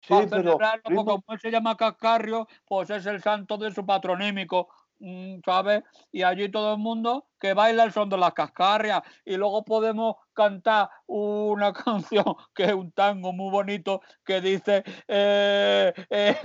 sí, 0.00 0.08
para 0.08 0.26
pero 0.28 0.42
celebrarlo, 0.42 0.82
porque 0.82 1.04
como 1.04 1.22
él 1.28 1.40
se 1.40 1.50
llama 1.52 1.76
Cascarrio, 1.76 2.48
pues 2.66 2.90
es 2.90 3.06
el 3.06 3.22
santo 3.22 3.56
de 3.56 3.70
su 3.70 3.86
patronímico, 3.86 4.68
mm, 4.68 4.83
¿sabes? 5.44 5.82
Y 6.12 6.22
allí 6.22 6.50
todo 6.50 6.74
el 6.74 6.78
mundo 6.78 7.26
que 7.38 7.52
baila 7.52 7.90
son 7.90 8.08
de 8.08 8.16
las 8.16 8.32
cascarrias. 8.32 9.02
Y 9.24 9.36
luego 9.36 9.64
podemos 9.64 10.16
cantar 10.32 10.88
una 11.06 11.72
canción 11.84 12.24
que 12.54 12.64
es 12.64 12.72
un 12.72 12.90
tango 12.92 13.32
muy 13.32 13.50
bonito 13.50 14.00
que 14.24 14.40
dice, 14.40 14.82
eh, 15.08 15.92
eh, 16.10 16.36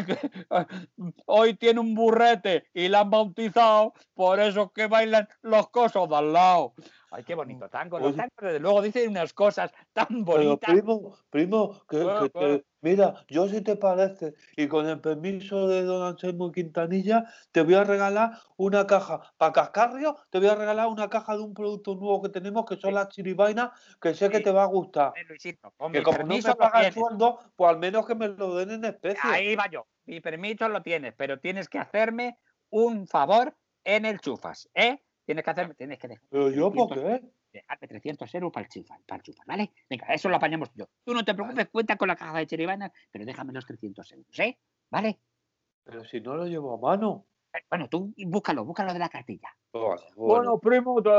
hoy 1.25 1.53
tiene 1.56 1.79
un 1.79 1.94
burrete 1.96 2.65
y 2.74 2.88
la 2.88 3.01
han 3.01 3.10
bautizado, 3.10 3.94
por 4.13 4.39
eso 4.39 4.72
que 4.72 4.88
bailan 4.88 5.27
los 5.41 5.70
cosos 5.70 6.10
de 6.10 6.15
al 6.15 6.34
lado. 6.34 6.74
Ay, 7.12 7.24
qué 7.24 7.34
bonito 7.36 7.70
tango. 7.70 8.00
Los 8.00 8.16
tangos, 8.16 8.32
desde 8.39 8.60
luego, 8.60 8.82
dicen 8.82 9.10
unas 9.10 9.34
cosas 9.34 9.72
tan 9.94 10.24
pero 10.32 10.60
bonitas. 10.60 10.60
primo, 10.60 11.16
primo, 11.32 11.82
que, 11.89 12.63
mira, 12.82 13.25
yo 13.30 13.48
si 13.48 13.62
te 13.62 13.75
parece, 13.75 14.36
y 14.56 14.68
con 14.68 14.88
el 14.88 15.01
permiso 15.01 15.68
de 15.68 15.84
don 15.84 16.04
Anselmo 16.06 16.51
Quintanilla, 16.51 17.25
te 17.51 17.63
voy 17.63 17.74
a 17.74 17.84
regalar 17.84 18.32
una 18.58 18.86
caja 18.86 19.34
para 19.38 19.54
cascarrio, 19.54 20.16
te 20.30 20.38
voy 20.39 20.50
a 20.50 20.56
regalar 20.56 20.88
una 20.88 21.10
caja 21.10 21.36
de 21.36 21.42
un 21.44 21.54
producto 21.56 21.96
nuevo 21.96 22.22
que 22.22 22.30
tenemos, 22.30 22.66
que 22.66 22.75
son 22.75 22.92
Sí, 22.92 22.94
las 22.94 23.10
chiribainas, 23.10 23.72
que 24.00 24.13
sé 24.13 24.30
que 24.30 24.39
te 24.39 24.51
va 24.51 24.63
a 24.63 24.68
gustar. 24.68 25.13
Luisito, 25.28 25.72
con 25.78 25.92
Que 25.92 26.00
mi 26.00 26.04
como 26.04 26.20
no 26.28 26.38
me 26.38 26.42
lo 26.50 26.56
paga 26.58 26.86
el 26.86 26.94
sueldo, 26.94 27.39
pues 27.56 27.70
al 27.72 27.80
menos 27.80 28.06
que 28.06 28.16
me 28.16 28.28
lo 28.28 28.56
den 28.56 28.70
en 28.72 28.86
especie. 28.86 29.30
Ahí 29.32 29.56
va 29.56 29.68
yo. 29.70 29.88
Mi 30.06 30.22
permiso 30.22 30.70
lo 30.70 30.82
tienes, 30.82 31.13
pero 31.16 31.39
tienes 31.39 31.70
que 31.70 31.80
hacerme 31.80 32.38
un 32.70 33.08
favor 33.08 33.58
en 33.84 34.06
el 34.06 34.20
chufas, 34.20 34.70
¿eh? 34.74 35.04
Tienes 35.29 35.45
que 35.45 35.51
hacerme, 35.51 35.75
tienes 35.75 36.00
que 36.00 36.07
dejar 36.07 36.24
Pero 36.31 36.50
yo, 36.50 36.71
¿por 36.74 36.88
300, 36.88 37.21
qué? 37.21 37.29
dejarme 37.53 37.88
300 37.88 38.33
euros 38.33 38.51
para 38.51 38.65
el 38.65 38.71
chufas, 38.71 39.00
para 39.05 39.17
el 39.17 39.21
chufas, 39.21 39.45
¿vale? 39.45 39.71
Venga, 39.88 40.07
eso 40.07 40.27
lo 40.27 40.38
apañamos 40.38 40.71
yo. 40.74 40.89
Tú 41.05 41.13
no 41.13 41.24
te 41.24 41.33
Vale. 41.33 41.43
preocupes, 41.43 41.69
cuenta 41.69 41.98
con 41.98 42.07
la 42.07 42.15
caja 42.15 42.36
de 42.39 42.48
chiribana, 42.48 42.91
pero 43.12 43.25
déjame 43.25 43.53
los 43.53 43.63
300 43.63 44.12
euros, 44.13 44.39
¿eh? 44.39 44.57
¿Vale? 44.89 45.19
Pero 45.83 46.03
si 46.03 46.19
no 46.19 46.33
lo 46.36 46.48
llevo 46.48 46.74
a 46.74 46.77
mano. 46.79 47.27
Eh, 47.53 47.59
Bueno, 47.69 47.88
tú 47.88 48.12
búscalo, 48.25 48.65
búscalo 48.65 48.91
de 48.91 48.98
la 48.98 49.09
cartilla. 49.09 49.50
Vale, 49.71 50.01
bueno. 50.15 50.57
Bueno, 50.57 50.59
primo, 50.59 51.03
te, 51.03 51.12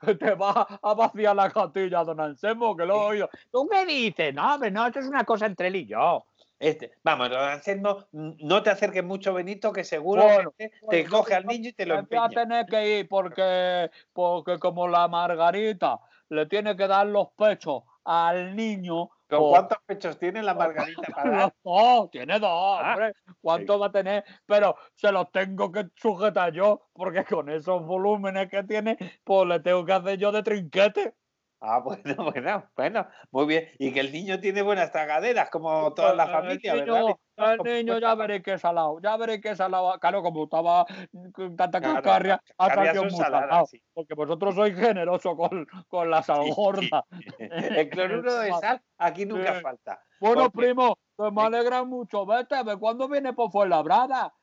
te 0.18 0.34
va 0.34 0.62
a 0.82 0.94
vaciar 0.94 1.36
la 1.36 1.48
cartilla, 1.48 2.02
don 2.02 2.18
Anselmo, 2.18 2.76
que 2.76 2.86
lo 2.86 2.94
he 2.96 3.06
oído. 3.10 3.30
¿Tú 3.52 3.68
qué 3.70 3.86
dices? 3.86 4.34
No, 4.34 4.52
hombre, 4.54 4.72
no, 4.72 4.84
esto 4.84 4.98
es 4.98 5.06
una 5.06 5.22
cosa 5.22 5.46
entre 5.46 5.68
él 5.68 5.76
y 5.76 5.86
yo. 5.86 6.26
Este, 6.60 6.90
vamos, 7.04 7.30
Anselmo, 7.30 8.06
no 8.12 8.62
te 8.62 8.70
acerques 8.70 9.04
mucho, 9.04 9.32
Benito, 9.32 9.72
que 9.72 9.84
seguro 9.84 10.24
Bueno, 10.24 10.52
que 10.58 10.70
te, 10.70 10.80
bueno, 10.82 11.10
coge 11.10 11.34
al 11.34 11.46
niño 11.46 11.68
y 11.68 11.72
te 11.72 11.86
lo 11.86 11.94
voy 11.94 11.98
a 11.98 12.00
empeña. 12.00 12.28
tener 12.42 12.66
que 12.66 12.98
ir 12.98 13.08
porque, 13.08 13.90
porque 14.12 14.58
como 14.58 14.88
la 14.88 15.06
Margarita 15.06 16.00
le 16.30 16.46
tiene 16.46 16.76
que 16.76 16.88
dar 16.88 17.06
los 17.06 17.28
pechos 17.36 17.84
al 18.04 18.56
niño, 18.56 19.08
¿Con 19.28 19.50
cuántos 19.50 19.78
pechos 19.86 20.18
tiene 20.18 20.42
la 20.42 20.54
Margarita 20.54 21.02
para 21.14 21.30
dar? 21.30 21.54
dos, 21.62 22.10
tiene 22.10 22.38
dos, 22.40 22.50
Ah, 22.82 22.92
hombre. 22.94 23.12
¿Cuánto 23.40 23.78
va 23.78 23.86
a 23.86 23.92
tener? 23.92 24.24
Pero 24.46 24.74
se 24.94 25.12
los 25.12 25.30
tengo 25.30 25.70
que 25.70 25.84
sujetar 25.94 26.52
yo, 26.52 26.88
porque 26.94 27.24
con 27.24 27.50
esos 27.50 27.84
volúmenes 27.84 28.48
que 28.48 28.64
tiene, 28.64 28.96
pues 29.24 29.46
le 29.46 29.60
tengo 29.60 29.84
que 29.84 29.92
hacer 29.92 30.18
yo 30.18 30.32
de 30.32 30.42
trinquete. 30.42 31.14
Ah, 31.60 31.80
bueno, 31.84 32.14
bueno, 32.32 32.70
bueno, 32.76 33.08
muy 33.32 33.46
bien. 33.46 33.68
Y 33.78 33.92
que 33.92 34.00
el 34.00 34.12
niño 34.12 34.38
tiene 34.40 34.62
buenas 34.62 34.92
tragaderas, 34.92 35.50
como 35.50 35.92
toda 35.92 36.14
la 36.14 36.24
El 36.24 36.30
familia, 36.32 36.74
¿verdad? 36.74 37.04
niño, 37.04 37.16
Benito? 37.36 37.64
el 37.64 37.84
niño 37.84 37.98
ya 37.98 38.14
veréis 38.14 38.42
que 38.42 38.58
salado, 38.58 39.00
ya 39.02 39.16
veréis 39.16 39.40
que 39.40 39.56
salado. 39.56 39.98
Claro, 39.98 40.22
como 40.22 40.44
estaba 40.44 40.86
con 41.32 41.56
tanta 41.56 41.80
Claro, 41.80 42.02
cascarria, 42.02 42.34
las 42.34 42.42
ha 42.58 42.64
cascarrias 42.66 42.74
salido 42.74 43.02
son 43.02 43.10
muy 43.10 43.24
salado. 43.24 43.66
sí. 43.66 43.82
Porque 43.94 44.14
vosotros 44.14 44.54
sois 44.54 44.74
generosos 44.78 45.34
con, 45.36 45.66
con 45.88 46.10
la 46.10 46.22
sal 46.22 46.44
Sí, 46.44 46.54
gorda. 46.54 47.04
El 47.38 47.88
cloruro 47.90 48.34
de 48.38 48.54
sal 48.54 48.82
aquí 48.98 49.26
nunca 49.26 49.54
Sí. 49.54 49.60
falta. 49.62 50.00
Bueno, 50.20 50.50
Porque 50.50 50.50
primo, 50.50 50.96
pues 51.16 51.32
me 51.32 51.42
Sí. 51.42 51.46
alegra 51.46 51.84
mucho 51.84 52.26
verte. 52.26 52.54
A 52.56 52.62
ver 52.64 52.78
cuándo 52.78 53.08
viene 53.08 53.32
por 53.32 53.50
Fuenlabrada. 53.52 54.34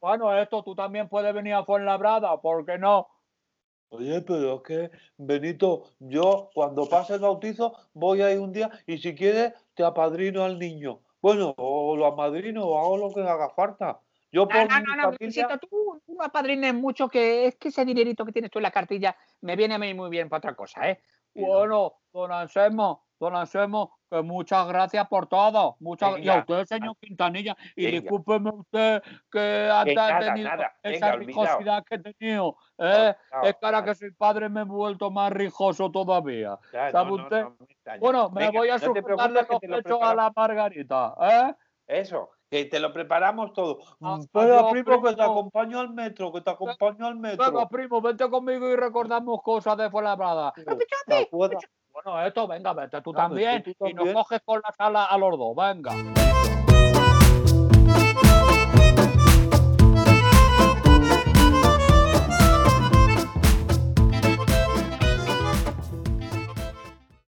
Bueno, 0.00 0.36
esto 0.38 0.62
tú 0.62 0.74
también 0.74 1.08
puedes 1.08 1.32
venir 1.34 1.54
a 1.54 1.64
Fuenlabrada, 1.64 2.40
¿por 2.40 2.64
qué 2.66 2.78
no? 2.78 3.08
Oye, 3.90 4.20
pero 4.20 4.56
es 4.56 4.62
que, 4.62 4.90
Benito, 5.16 5.92
yo 5.98 6.50
cuando 6.54 6.88
pase 6.88 7.14
el 7.14 7.20
bautizo 7.20 7.74
voy 7.94 8.20
a 8.20 8.30
ir 8.30 8.38
un 8.38 8.52
día 8.52 8.70
y 8.86 8.98
si 8.98 9.14
quieres 9.14 9.54
te 9.74 9.82
apadrino 9.82 10.44
al 10.44 10.58
niño. 10.58 11.00
Bueno, 11.20 11.54
o 11.56 11.96
lo 11.96 12.06
amadrino 12.06 12.64
o 12.64 12.78
hago 12.78 12.96
lo 12.98 13.14
que 13.14 13.22
haga 13.22 13.48
falta. 13.50 14.00
Yo 14.30 14.42
No, 14.42 14.48
por 14.48 14.70
no, 14.70 14.80
no, 14.80 14.96
no, 14.96 15.16
Luisito, 15.18 15.58
tú, 15.58 15.68
tú 16.04 16.14
no 16.14 16.22
apadrines 16.22 16.74
mucho, 16.74 17.08
que 17.08 17.46
es 17.46 17.56
que 17.56 17.68
ese 17.68 17.84
dinerito 17.84 18.26
que 18.26 18.32
tienes 18.32 18.50
tú 18.50 18.58
en 18.58 18.64
la 18.64 18.70
cartilla 18.70 19.16
me 19.40 19.56
viene 19.56 19.74
a 19.74 19.78
mí 19.78 19.94
muy 19.94 20.10
bien 20.10 20.28
para 20.28 20.38
otra 20.38 20.54
cosa, 20.54 20.88
¿eh? 20.90 21.00
Bueno, 21.34 21.94
don 22.12 22.32
Anselmo, 22.32 23.07
don 23.18 23.34
Anselmo, 23.36 23.98
que 24.10 24.22
muchas 24.22 24.66
gracias 24.68 25.06
por 25.08 25.26
todo. 25.26 25.76
Muchas, 25.80 26.10
y 26.18 26.28
a 26.28 26.36
Venga, 26.36 26.38
usted, 26.40 26.64
señor 26.66 26.96
Quintanilla, 27.00 27.56
y 27.76 27.84
venga. 27.86 28.00
discúlpeme 28.00 28.50
usted 28.50 29.02
que 29.02 29.18
Que 29.30 29.70
antes 29.70 29.98
ha 29.98 30.08
nada, 30.12 30.20
tenido 30.26 30.48
nada, 30.48 30.72
esa 30.82 31.06
venga, 31.06 31.14
olvidado. 31.14 31.42
rijosidad 31.46 31.84
que 31.84 31.94
he 31.96 31.98
tenido. 32.14 32.56
¿eh? 32.78 32.84
Olvidado, 32.84 33.16
Es 33.42 33.56
nada. 33.62 33.84
que 33.84 33.94
soy 33.94 34.10
padre 34.12 34.48
me 34.48 34.60
he 34.60 34.64
vuelto 34.64 35.10
más 35.10 35.32
rijoso 35.32 35.90
todavía. 35.90 36.58
Ya, 36.72 36.90
¿Sabe 36.90 37.12
usted? 37.12 37.44
me. 37.84 37.98
Bueno, 37.98 38.30
me 38.30 38.40
Venga, 38.46 38.58
voy 38.60 38.68
a 38.68 38.78
sujetarle 38.78 39.46
los 39.48 39.60
pechos 39.60 39.98
a 40.02 40.14
la 40.14 40.32
Margarita. 40.34 41.14
¿eh? 41.20 41.54
Eso, 41.86 42.30
que 42.50 42.66
te 42.66 42.78
lo 42.80 42.92
preparamos 42.92 43.52
todo. 43.54 43.78
Ah, 44.02 44.18
Mm, 44.18 44.38
adiós, 44.38 44.72
primo, 44.72 45.02
que 45.02 45.14
te 45.14 45.22
acompaño 45.22 45.80
al 45.80 45.90
metro, 45.94 46.30
que 46.32 46.40
te 46.42 46.50
acompaño 46.50 47.06
al 47.06 47.14
Venga, 47.14 47.36
metro. 47.46 47.68
primo, 47.68 48.00
vente 48.02 48.28
conmigo 48.28 48.68
y 48.70 48.76
recordamos 48.76 49.40
cosas 49.42 49.76
de 49.78 49.90
Fuenlabrada. 49.90 50.52
Bueno, 52.04 52.24
esto, 52.24 52.46
venga, 52.46 52.72
vete 52.74 53.00
tú 53.02 53.10
Ah, 53.14 53.16
también. 53.16 53.62
tú 53.62 53.70
Y 53.86 53.92
nos 53.92 54.04
también. 54.04 54.14
coges 54.14 54.40
con 54.44 54.60
la 54.64 54.72
sala 54.76 55.04
a 55.06 55.18
los 55.18 55.36
dos, 55.36 55.56
venga. 55.56 55.92